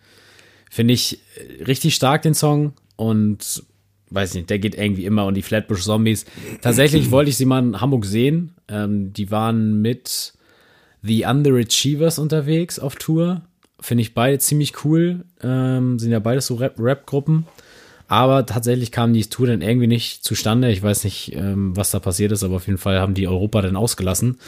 [0.75, 1.21] Finde ich
[1.65, 3.63] richtig stark den Song und
[4.11, 6.25] weiß nicht, der geht irgendwie immer und die Flatbush Zombies.
[6.63, 8.55] Tatsächlich wollte ich sie mal in Hamburg sehen.
[8.67, 10.33] Ähm, die waren mit
[11.03, 13.43] The Underachievers unterwegs auf Tour.
[13.79, 15.25] Finde ich beide ziemlich cool.
[15.41, 17.47] Ähm, sind ja beides so Rap- Rap-Gruppen.
[18.09, 20.73] Aber tatsächlich kam die Tour dann irgendwie nicht zustande.
[20.73, 23.63] Ich weiß nicht, ähm, was da passiert ist, aber auf jeden Fall haben die Europa
[23.63, 24.39] dann ausgelassen.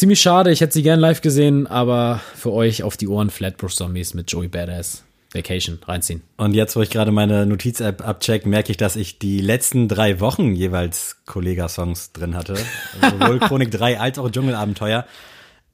[0.00, 3.74] Ziemlich schade, ich hätte sie gern live gesehen, aber für euch auf die Ohren Flatbush
[3.74, 5.04] Zombies mit Joey Badass.
[5.34, 6.22] Vacation reinziehen.
[6.38, 10.18] Und jetzt, wo ich gerade meine Notiz-App abcheck, merke ich, dass ich die letzten drei
[10.18, 12.56] Wochen jeweils Kollega-Songs drin hatte.
[12.98, 15.04] Also Sowohl Chronik 3 als auch Dschungelabenteuer.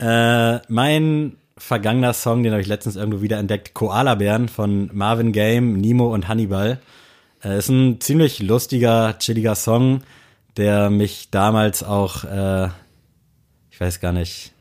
[0.01, 5.75] Äh, mein vergangener Song, den habe ich letztens irgendwo wieder entdeckt, Koala-Bären von Marvin Game,
[5.75, 6.81] Nemo und Hannibal.
[7.45, 10.01] Äh, ist ein ziemlich lustiger, chilliger Song,
[10.57, 12.71] der mich damals auch, äh,
[13.77, 14.53] ich weiß gar nicht,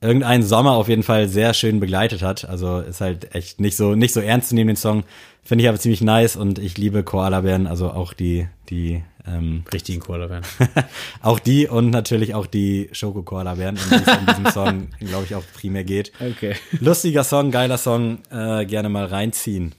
[0.00, 2.44] irgendeinen Sommer auf jeden Fall sehr schön begleitet hat.
[2.44, 5.04] Also ist halt echt nicht so, nicht so ernst zu nehmen, den Song.
[5.44, 10.00] Finde ich aber ziemlich nice und ich liebe Koala-Bären, also auch die, die, ähm, Richtigen
[10.00, 10.42] Koala-Bären.
[11.22, 15.36] auch die und natürlich auch die Schoko-Koala-Bären, um die es in diesem Song, glaube ich,
[15.36, 16.10] auch primär geht.
[16.18, 16.56] Okay.
[16.80, 19.72] Lustiger Song, geiler Song, äh, gerne mal reinziehen.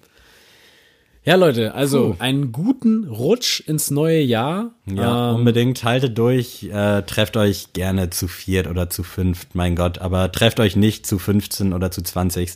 [1.27, 4.71] Ja, Leute, also einen guten Rutsch ins neue Jahr.
[4.85, 9.75] Ja, Ähm, unbedingt, haltet durch, äh, trefft euch gerne zu viert oder zu fünft, mein
[9.75, 12.51] Gott, aber trefft euch nicht zu 15 oder zu 20.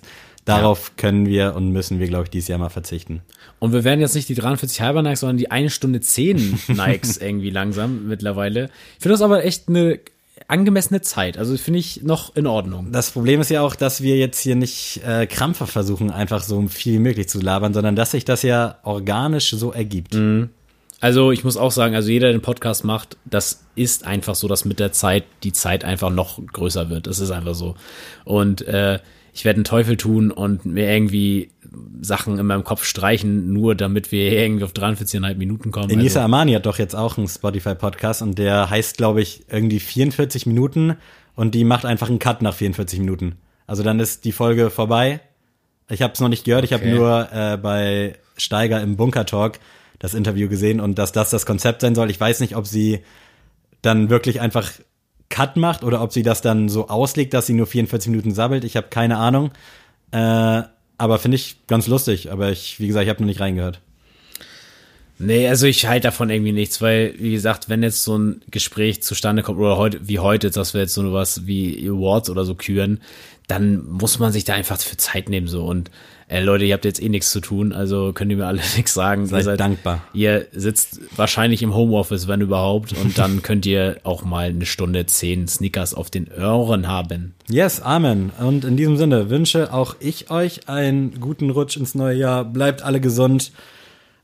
[0.45, 3.21] Darauf können wir und müssen wir, glaube ich, dieses Jahr mal verzichten.
[3.59, 7.17] Und wir werden jetzt nicht die 43 halber Nikes, sondern die 1 Stunde 10 Nikes
[7.17, 8.69] irgendwie langsam mittlerweile.
[8.95, 9.99] Ich finde das aber echt eine
[10.51, 11.37] angemessene Zeit.
[11.37, 12.91] Also finde ich noch in Ordnung.
[12.91, 16.67] Das Problem ist ja auch, dass wir jetzt hier nicht äh, krampfhaft versuchen, einfach so
[16.67, 20.13] viel wie möglich zu labern, sondern dass sich das ja organisch so ergibt.
[20.99, 24.47] Also ich muss auch sagen, also jeder, der den Podcast macht, das ist einfach so,
[24.47, 27.07] dass mit der Zeit die Zeit einfach noch größer wird.
[27.07, 27.75] Das ist einfach so.
[28.23, 28.99] Und äh,
[29.33, 31.51] ich werde einen Teufel tun und mir irgendwie
[32.01, 35.89] Sachen in meinem Kopf streichen, nur damit wir irgendwie auf 43,5 Minuten kommen.
[35.89, 39.79] Enisa Also, Amani hat doch jetzt auch einen Spotify-Podcast und der heißt, glaube ich, irgendwie
[39.79, 40.97] 44 Minuten
[41.35, 43.35] und die macht einfach einen Cut nach 44 Minuten.
[43.67, 45.21] Also dann ist die Folge vorbei.
[45.89, 46.93] Ich habe es noch nicht gehört, ich habe Okay.
[46.95, 49.59] nur äh, bei Steiger im Bunker Talk
[49.99, 52.09] das Interview gesehen und dass das das Konzept sein soll.
[52.09, 52.99] Ich weiß nicht, ob sie
[53.81, 54.71] dann wirklich einfach
[55.31, 58.63] Cut macht oder ob sie das dann so auslegt, dass sie nur 44 Minuten sabbelt.
[58.63, 59.49] Ich habe keine Ahnung.
[60.11, 60.61] Äh,
[60.97, 62.31] aber finde ich ganz lustig.
[62.31, 63.81] Aber ich, wie gesagt, ich habe noch nicht reingehört.
[65.23, 69.03] Nee, also ich halte davon irgendwie nichts, weil, wie gesagt, wenn jetzt so ein Gespräch
[69.03, 72.55] zustande kommt, oder heute, wie heute, dass wir jetzt so was wie Awards oder so
[72.55, 73.01] küren,
[73.47, 75.65] dann muss man sich da einfach für Zeit nehmen, so.
[75.65, 75.91] Und
[76.31, 78.93] äh, Leute, ihr habt jetzt eh nichts zu tun, also könnt ihr mir alle nichts
[78.93, 79.25] sagen.
[79.25, 80.01] Seid ihr dankbar.
[80.13, 85.05] Ihr sitzt wahrscheinlich im Homeoffice, wenn überhaupt, und dann könnt ihr auch mal eine Stunde
[85.05, 87.33] zehn Sneakers auf den Ohren haben.
[87.49, 88.31] Yes, Amen.
[88.39, 92.45] Und in diesem Sinne wünsche auch ich euch einen guten Rutsch ins neue Jahr.
[92.45, 93.51] Bleibt alle gesund.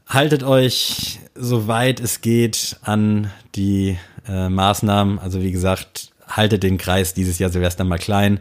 [0.07, 5.19] Haltet euch, soweit es geht, an die äh, Maßnahmen.
[5.19, 8.39] Also wie gesagt, haltet den Kreis dieses Jahr Silvester mal klein.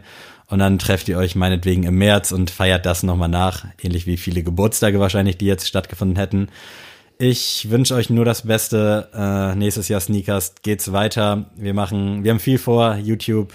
[0.49, 3.65] Und dann trefft ihr euch meinetwegen im März und feiert das nochmal nach.
[3.81, 6.47] Ähnlich wie viele Geburtstage wahrscheinlich, die jetzt stattgefunden hätten.
[7.19, 9.09] Ich wünsche euch nur das Beste.
[9.13, 11.47] Äh, nächstes Jahr Sneakers geht's weiter.
[11.55, 12.95] Wir machen, wir haben viel vor.
[12.95, 13.53] YouTube,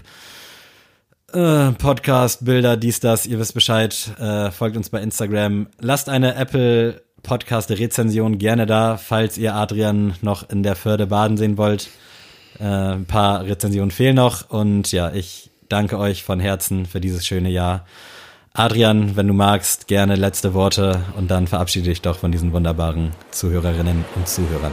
[1.32, 4.12] Äh, Podcast, Bilder, dies, das, ihr wisst Bescheid.
[4.18, 5.68] Äh, folgt uns bei Instagram.
[5.80, 11.38] Lasst eine Apple Podcast Rezension gerne da, falls ihr Adrian noch in der Förde baden
[11.38, 11.88] sehen wollt.
[12.58, 17.26] Äh, ein paar Rezensionen fehlen noch und ja, ich danke euch von Herzen für dieses
[17.26, 17.86] schöne Jahr.
[18.54, 23.12] Adrian, wenn du magst, gerne letzte Worte und dann verabschiede dich doch von diesen wunderbaren
[23.30, 24.72] Zuhörerinnen und Zuhörern.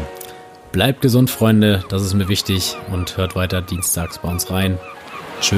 [0.74, 4.78] Bleibt gesund, Freunde, das ist mir wichtig und hört weiter dienstags bei uns rein.
[5.40, 5.58] Tschüss.